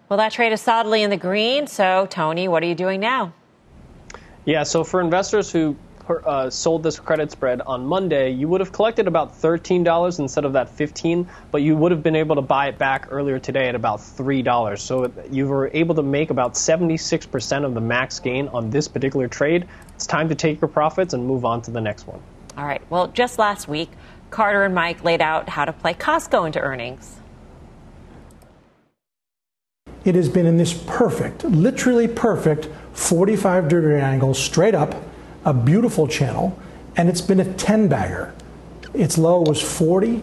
Well, 0.10 0.18
that 0.18 0.32
trade 0.32 0.54
is 0.54 0.62
solidly 0.62 1.04
in 1.04 1.10
the 1.10 1.18
green. 1.18 1.68
So, 1.68 2.08
Tony, 2.10 2.48
what 2.48 2.64
are 2.64 2.66
you 2.66 2.76
doing 2.76 3.02
now? 3.02 3.34
Yeah, 4.46 4.64
so 4.64 4.86
for 4.86 5.02
investors 5.02 5.52
who 5.52 5.76
uh, 6.10 6.50
sold 6.50 6.84
this 6.84 7.00
credit 7.00 7.32
spread 7.32 7.62
on 7.62 7.86
Monday, 7.86 8.32
you 8.32 8.48
would 8.48 8.62
have 8.62 8.72
collected 8.72 9.08
about 9.08 9.34
$13 9.34 10.20
instead 10.20 10.46
of 10.46 10.54
that 10.54 10.70
15 10.70 11.28
but 11.52 11.62
you 11.62 11.76
would 11.76 11.92
have 11.92 12.04
been 12.04 12.16
able 12.16 12.36
to 12.36 12.42
buy 12.42 12.68
it 12.68 12.78
back 12.78 13.08
earlier 13.12 13.40
today 13.40 13.68
at 13.68 13.76
about 13.76 14.00
$3. 14.00 14.80
So 14.80 15.12
you 15.32 15.48
were 15.48 15.70
able 15.74 15.96
to 15.96 16.04
make 16.04 16.30
about 16.30 16.54
76% 16.54 17.66
of 17.66 17.74
the 17.74 17.82
max 17.82 18.20
gain 18.20 18.48
on 18.50 18.70
this 18.70 18.88
particular 18.88 19.28
trade. 19.28 19.68
It's 19.96 20.08
time 20.08 20.30
to 20.30 20.36
take 20.36 20.62
your 20.62 20.68
profits 20.68 21.14
and 21.14 21.26
move 21.26 21.46
on 21.46 21.62
to 21.64 21.72
the 21.72 21.82
next 21.82 22.08
one. 22.08 22.20
All 22.58 22.66
right. 22.66 22.82
Well, 22.90 23.08
just 23.08 23.40
last 23.40 23.68
week, 23.68 23.90
Carter 24.30 24.64
and 24.64 24.74
Mike 24.74 25.04
laid 25.04 25.22
out 25.22 25.50
how 25.50 25.66
to 25.66 25.74
play 25.74 25.94
Costco 25.94 26.48
into 26.48 26.60
earnings. 26.60 27.20
It 30.04 30.16
has 30.16 30.30
been 30.30 30.46
in 30.46 30.58
this 30.58 30.74
perfect, 30.74 31.44
literally 31.44 32.08
perfect 32.08 32.70
45 32.94 33.68
degree 33.68 34.00
angle 34.00 34.34
straight 34.34 34.74
up, 34.74 34.96
a 35.48 35.54
beautiful 35.54 36.08
channel, 36.10 36.60
and 36.98 37.08
it's 37.08 37.22
been 37.22 37.40
a 37.40 37.54
10 37.54 37.88
bagger. 37.88 38.34
Its 38.94 39.18
low 39.18 39.40
was 39.42 39.62
$40 39.62 40.22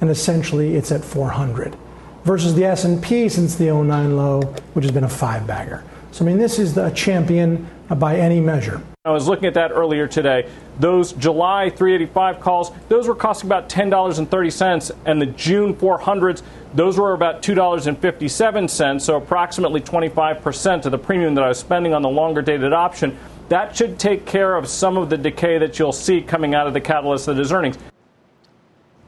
and 0.00 0.10
essentially 0.10 0.74
it's 0.74 0.90
at 0.90 1.04
400 1.04 1.76
versus 2.24 2.54
the 2.54 2.64
S&P 2.64 3.28
since 3.28 3.54
the 3.54 3.72
09 3.72 4.16
low, 4.16 4.40
which 4.74 4.84
has 4.84 4.92
been 4.92 5.04
a 5.04 5.08
5 5.08 5.46
bagger. 5.46 5.84
So 6.10 6.24
I 6.24 6.28
mean 6.28 6.38
this 6.38 6.58
is 6.58 6.74
the 6.74 6.90
champion 6.90 7.68
by 7.88 8.16
any 8.16 8.40
measure. 8.40 8.82
I 9.04 9.12
was 9.12 9.28
looking 9.28 9.46
at 9.46 9.54
that 9.54 9.70
earlier 9.70 10.06
today. 10.06 10.50
Those 10.78 11.12
July 11.12 11.70
385 11.70 12.40
calls, 12.40 12.72
those 12.88 13.06
were 13.06 13.14
costing 13.14 13.48
about 13.48 13.68
$10.30, 13.68 14.90
and 15.06 15.22
the 15.22 15.26
June 15.26 15.74
400s, 15.74 16.42
those 16.74 16.98
were 16.98 17.12
about 17.14 17.42
$2.57, 17.42 19.00
so 19.00 19.16
approximately 19.16 19.80
25% 19.80 20.84
of 20.84 20.92
the 20.92 20.98
premium 20.98 21.34
that 21.34 21.44
I 21.44 21.48
was 21.48 21.58
spending 21.58 21.94
on 21.94 22.02
the 22.02 22.08
longer 22.08 22.42
dated 22.42 22.72
option. 22.72 23.18
That 23.50 23.76
should 23.76 23.98
take 23.98 24.26
care 24.26 24.54
of 24.54 24.68
some 24.68 24.96
of 24.96 25.10
the 25.10 25.18
decay 25.18 25.58
that 25.58 25.76
you'll 25.76 25.92
see 25.92 26.22
coming 26.22 26.54
out 26.54 26.68
of 26.68 26.72
the 26.72 26.80
catalyst 26.80 27.26
that 27.26 27.36
is 27.36 27.50
earnings. 27.50 27.76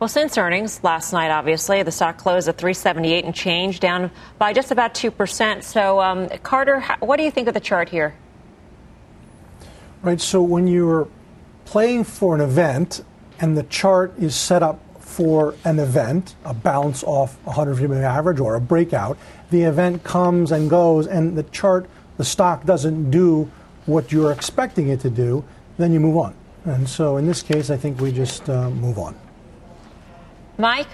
Well, 0.00 0.08
since 0.08 0.36
earnings 0.36 0.82
last 0.82 1.12
night, 1.12 1.30
obviously, 1.30 1.84
the 1.84 1.92
stock 1.92 2.18
closed 2.18 2.48
at 2.48 2.58
378 2.58 3.24
and 3.24 3.32
change, 3.32 3.78
down 3.78 4.10
by 4.38 4.52
just 4.52 4.72
about 4.72 4.94
2%. 4.94 5.62
So, 5.62 6.00
um, 6.00 6.28
Carter, 6.42 6.80
what 6.98 7.18
do 7.18 7.22
you 7.22 7.30
think 7.30 7.46
of 7.46 7.54
the 7.54 7.60
chart 7.60 7.88
here? 7.88 8.16
Right. 10.02 10.20
So, 10.20 10.42
when 10.42 10.66
you're 10.66 11.06
playing 11.64 12.02
for 12.02 12.34
an 12.34 12.40
event 12.40 13.04
and 13.38 13.56
the 13.56 13.62
chart 13.62 14.12
is 14.18 14.34
set 14.34 14.64
up 14.64 14.80
for 15.00 15.54
an 15.64 15.78
event, 15.78 16.34
a 16.44 16.52
bounce 16.52 17.04
off 17.04 17.38
150 17.44 17.86
moving 17.86 18.02
average 18.02 18.40
or 18.40 18.56
a 18.56 18.60
breakout, 18.60 19.16
the 19.50 19.62
event 19.62 20.02
comes 20.02 20.50
and 20.50 20.68
goes, 20.68 21.06
and 21.06 21.38
the 21.38 21.44
chart, 21.44 21.86
the 22.16 22.24
stock 22.24 22.66
doesn't 22.66 23.12
do 23.12 23.48
what 23.86 24.12
you're 24.12 24.32
expecting 24.32 24.88
it 24.88 25.00
to 25.00 25.10
do, 25.10 25.44
then 25.78 25.92
you 25.92 26.00
move 26.00 26.16
on. 26.16 26.34
And 26.64 26.88
so, 26.88 27.16
in 27.16 27.26
this 27.26 27.42
case, 27.42 27.70
I 27.70 27.76
think 27.76 28.00
we 28.00 28.12
just 28.12 28.48
uh, 28.48 28.70
move 28.70 28.98
on. 28.98 29.16
Mike? 30.58 30.88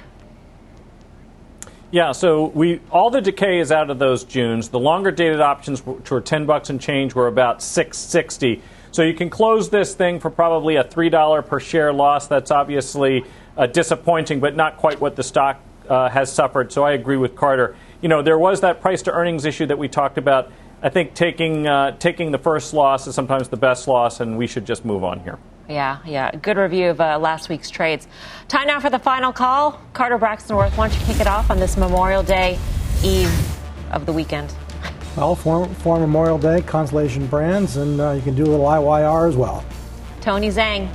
Yeah, 1.91 2.13
so 2.13 2.47
we 2.49 2.81
all 2.91 3.11
the 3.11 3.21
decay 3.21 3.61
is 3.61 3.73
out 3.73 3.89
of 3.89 3.99
those 3.99 4.25
Junes. 4.25 4.69
The 4.69 4.79
longer 4.79 5.11
dated 5.11 5.41
options, 5.41 5.85
which 5.85 6.11
were 6.11 6.21
10 6.21 6.45
bucks 6.45 6.69
and 6.69 6.81
change, 6.81 7.15
were 7.15 7.29
about 7.29 7.63
660. 7.63 8.63
So 8.91 9.03
you 9.03 9.15
can 9.15 9.31
close 9.31 9.71
this 9.71 9.95
thing 9.95 10.21
for 10.21 10.31
probably 10.31 10.77
a 10.77 10.85
$3 10.85 11.47
per 11.47 11.61
share 11.61 11.93
loss. 11.93 12.27
That's 12.27 12.51
obviously 12.51 13.25
uh, 13.57 13.67
disappointing, 13.67 14.41
but 14.41 14.55
not 14.55 14.77
quite 14.77 15.01
what 15.01 15.17
the 15.17 15.23
stock 15.23 15.61
uh, 15.89 16.09
has 16.09 16.33
suffered. 16.33 16.73
So 16.73 16.85
I 16.85 16.93
agree 16.93 17.17
with 17.17 17.35
Carter. 17.35 17.77
You 18.01 18.09
know, 18.09 18.23
there 18.23 18.39
was 18.39 18.61
that 18.61 18.81
price 18.81 19.03
to 19.03 19.13
earnings 19.13 19.45
issue 19.45 19.67
that 19.67 19.79
we 19.79 19.89
talked 19.89 20.19
about. 20.19 20.53
I 20.81 20.91
think 20.91 21.15
taking 21.15 21.67
uh, 21.67 21.97
taking 21.99 22.31
the 22.31 22.39
first 22.39 22.73
loss 22.73 23.07
is 23.07 23.15
sometimes 23.15 23.49
the 23.49 23.57
best 23.57 23.89
loss, 23.89 24.21
and 24.21 24.39
we 24.39 24.47
should 24.47 24.65
just 24.65 24.85
move 24.85 25.03
on 25.03 25.21
here. 25.21 25.39
Yeah, 25.69 25.99
yeah. 26.07 26.31
Good 26.31 26.57
review 26.57 26.91
of 26.91 27.01
uh, 27.01 27.19
last 27.19 27.49
week's 27.49 27.69
trades. 27.69 28.07
Time 28.47 28.69
now 28.69 28.81
for 28.81 28.89
the 28.89 28.99
final 28.99 29.33
call. 29.33 29.81
Carter 29.93 30.17
Braxton 30.17 30.57
Worth, 30.57 30.77
why 30.79 30.89
don't 30.89 30.99
you 30.99 31.07
kick 31.07 31.21
it 31.21 31.27
off 31.27 31.51
on 31.51 31.59
this 31.59 31.77
Memorial 31.77 32.23
Day 32.23 32.59
eve 33.05 33.31
of 33.93 34.07
the 34.07 34.13
weekend? 34.13 34.55
Well, 35.17 35.35
for, 35.35 35.67
for 35.67 35.99
Memorial 35.99 36.39
Day, 36.39 36.63
Constellation 36.63 37.27
Brands, 37.27 37.77
and 37.77 38.01
uh, 38.01 38.13
you 38.13 38.23
can 38.23 38.35
do 38.35 38.45
a 38.45 38.51
little 38.51 38.67
IYR 38.67 39.29
as 39.29 39.37
well. 39.37 39.65
Tony 40.21 40.49
Zhang. 40.49 40.89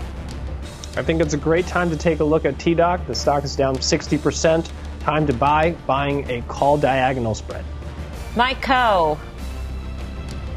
I 0.96 1.04
think 1.04 1.22
it's 1.22 1.34
a 1.34 1.38
great 1.38 1.68
time 1.68 1.90
to 1.90 1.98
take 1.98 2.20
a 2.20 2.24
look 2.24 2.46
at 2.46 2.56
TDOC. 2.56 3.06
The 3.06 3.16
stock 3.16 3.44
is 3.44 3.56
down 3.56 3.76
60%. 3.76 4.72
Time 5.02 5.28
to 5.28 5.34
buy, 5.34 5.72
buying 5.86 6.30
a 6.32 6.42
call 6.44 6.78
diagonal 6.78 7.36
spread. 7.36 7.66
Mike 8.36 8.62
Khouw. 8.62 9.20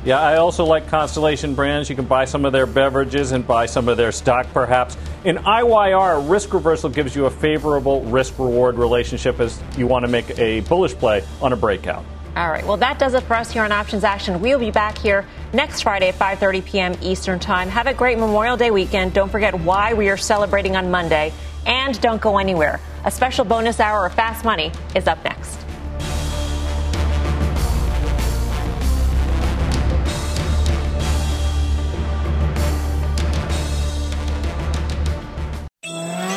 Yeah, 0.07 0.21
I 0.21 0.37
also 0.37 0.65
like 0.65 0.87
Constellation 0.87 1.57
Brands. 1.57 1.91
You 1.91 1.97
can 1.97 2.05
buy 2.05 2.27
some 2.27 2.45
of 2.45 2.53
their 2.53 2.65
beverages 2.65 3.33
and 3.33 3.45
buy 3.45 3.67
some 3.67 3.89
of 3.89 3.97
their 3.97 4.13
stock, 4.13 4.47
perhaps. 4.53 4.97
In 5.25 5.35
IYR, 5.39 6.31
risk 6.31 6.55
reversal 6.55 6.89
gives 6.89 7.17
you 7.17 7.27
a 7.27 7.31
favorable 7.31 8.03
risk 8.03 8.39
reward 8.39 8.77
relationship 8.77 9.41
as 9.41 9.61
you 9.77 9.89
want 9.89 10.05
to 10.05 10.09
make 10.09 10.39
a 10.39 10.61
bullish 10.61 10.95
play 10.95 11.25
on 11.43 11.53
a 11.53 11.57
breakout. 11.57 12.05
All 12.37 12.49
right. 12.49 12.65
Well, 12.65 12.77
that 12.77 13.01
does 13.01 13.15
it 13.15 13.25
for 13.25 13.35
us 13.35 13.51
here 13.51 13.65
on 13.65 13.73
Options 13.73 14.05
Action. 14.05 14.41
We'll 14.41 14.61
be 14.61 14.71
back 14.71 14.97
here 14.97 15.27
next 15.53 15.83
Friday 15.83 16.11
at 16.11 16.15
5:30 16.15 16.65
p.m. 16.65 16.97
Eastern 17.03 17.41
Time. 17.41 17.69
Have 17.69 17.89
a 17.89 17.95
great 17.95 18.17
Memorial 18.17 18.57
Day 18.57 18.71
weekend. 18.71 19.13
Don't 19.13 19.33
forget 19.33 19.59
why 19.59 19.93
we 19.93 20.09
are 20.09 20.17
celebrating 20.17 20.77
on 20.77 20.89
Monday, 20.89 21.33
and 21.67 22.01
don't 22.01 22.21
go 22.21 22.39
anywhere. 22.39 22.79
A 23.07 23.11
special 23.11 23.45
bonus 23.45 23.81
hour 23.81 24.07
of 24.07 24.15
Fast 24.15 24.45
Money 24.45 24.71
is 24.95 25.09
up 25.09 25.25
next. 25.25 25.66